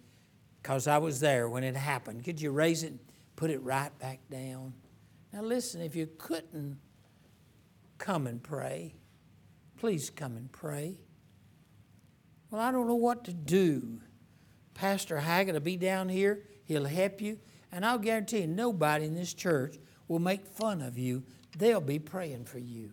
because 0.61 0.87
I 0.87 0.97
was 0.97 1.19
there 1.19 1.47
when 1.47 1.63
it 1.63 1.75
happened. 1.75 2.23
Could 2.23 2.41
you 2.41 2.51
raise 2.51 2.81
it, 2.83 2.93
put 3.35 3.51
it 3.51 3.61
right 3.61 3.97
back 3.99 4.19
down? 4.31 4.73
Now, 5.31 5.43
listen, 5.43 5.81
if 5.81 5.95
you 5.95 6.09
couldn't 6.17 6.79
come 7.99 8.25
and 8.25 8.41
pray, 8.41 8.95
please 9.77 10.09
come 10.09 10.35
and 10.35 10.51
pray. 10.51 10.97
Well, 12.49 12.61
I 12.61 12.71
don't 12.71 12.87
know 12.87 12.95
what 12.95 13.23
to 13.25 13.33
do. 13.33 14.01
Pastor 14.73 15.19
Haggett 15.19 15.53
will 15.53 15.61
be 15.61 15.77
down 15.77 16.09
here, 16.09 16.43
he'll 16.65 16.85
help 16.85 17.21
you, 17.21 17.39
and 17.71 17.85
I'll 17.85 17.97
guarantee 17.97 18.41
you, 18.41 18.47
nobody 18.47 19.05
in 19.05 19.15
this 19.15 19.33
church 19.33 19.77
will 20.07 20.19
make 20.19 20.45
fun 20.45 20.81
of 20.81 20.97
you. 20.97 21.23
They'll 21.57 21.81
be 21.81 21.99
praying 21.99 22.45
for 22.45 22.59
you. 22.59 22.91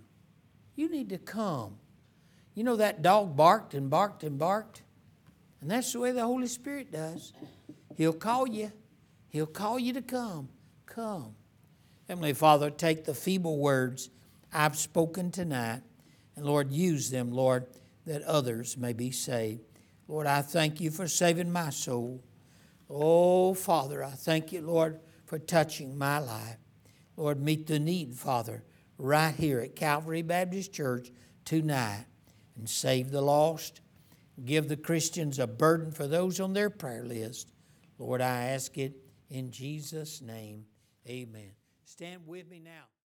You 0.74 0.90
need 0.90 1.10
to 1.10 1.18
come. 1.18 1.76
You 2.54 2.64
know 2.64 2.76
that 2.76 3.02
dog 3.02 3.36
barked 3.36 3.74
and 3.74 3.90
barked 3.90 4.24
and 4.24 4.38
barked? 4.38 4.82
And 5.60 5.70
that's 5.70 5.92
the 5.92 6.00
way 6.00 6.12
the 6.12 6.22
Holy 6.22 6.46
Spirit 6.46 6.92
does. 6.92 7.32
He'll 7.96 8.12
call 8.12 8.48
you. 8.48 8.72
He'll 9.28 9.46
call 9.46 9.78
you 9.78 9.92
to 9.92 10.02
come. 10.02 10.48
Come. 10.86 11.34
Heavenly 12.08 12.32
Father, 12.32 12.70
take 12.70 13.04
the 13.04 13.14
feeble 13.14 13.58
words 13.58 14.10
I've 14.52 14.76
spoken 14.76 15.30
tonight, 15.30 15.82
and 16.36 16.44
Lord, 16.44 16.72
use 16.72 17.10
them, 17.10 17.30
Lord, 17.30 17.66
that 18.06 18.22
others 18.22 18.76
may 18.76 18.92
be 18.92 19.10
saved. 19.10 19.62
Lord, 20.08 20.26
I 20.26 20.42
thank 20.42 20.80
you 20.80 20.90
for 20.90 21.08
saving 21.08 21.50
my 21.52 21.70
soul. 21.70 22.22
Oh, 22.90 23.54
Father, 23.54 24.04
I 24.04 24.10
thank 24.10 24.52
you, 24.52 24.60
Lord, 24.60 25.00
for 25.24 25.38
touching 25.38 25.96
my 25.96 26.18
life. 26.18 26.58
Lord, 27.16 27.40
meet 27.40 27.66
the 27.66 27.78
need, 27.78 28.14
Father, 28.14 28.64
right 28.98 29.34
here 29.34 29.60
at 29.60 29.76
Calvary 29.76 30.22
Baptist 30.22 30.72
Church 30.72 31.10
tonight 31.44 32.06
and 32.56 32.68
save 32.68 33.10
the 33.10 33.22
lost. 33.22 33.80
Give 34.44 34.68
the 34.68 34.76
Christians 34.76 35.38
a 35.38 35.46
burden 35.46 35.92
for 35.92 36.06
those 36.06 36.40
on 36.40 36.52
their 36.52 36.70
prayer 36.70 37.04
list. 37.04 37.50
Lord, 37.98 38.20
I 38.20 38.46
ask 38.46 38.76
it 38.76 38.96
in 39.30 39.50
Jesus' 39.50 40.20
name. 40.20 40.66
Amen. 41.08 41.52
Stand 41.84 42.26
with 42.26 42.48
me 42.50 42.58
now. 42.58 42.93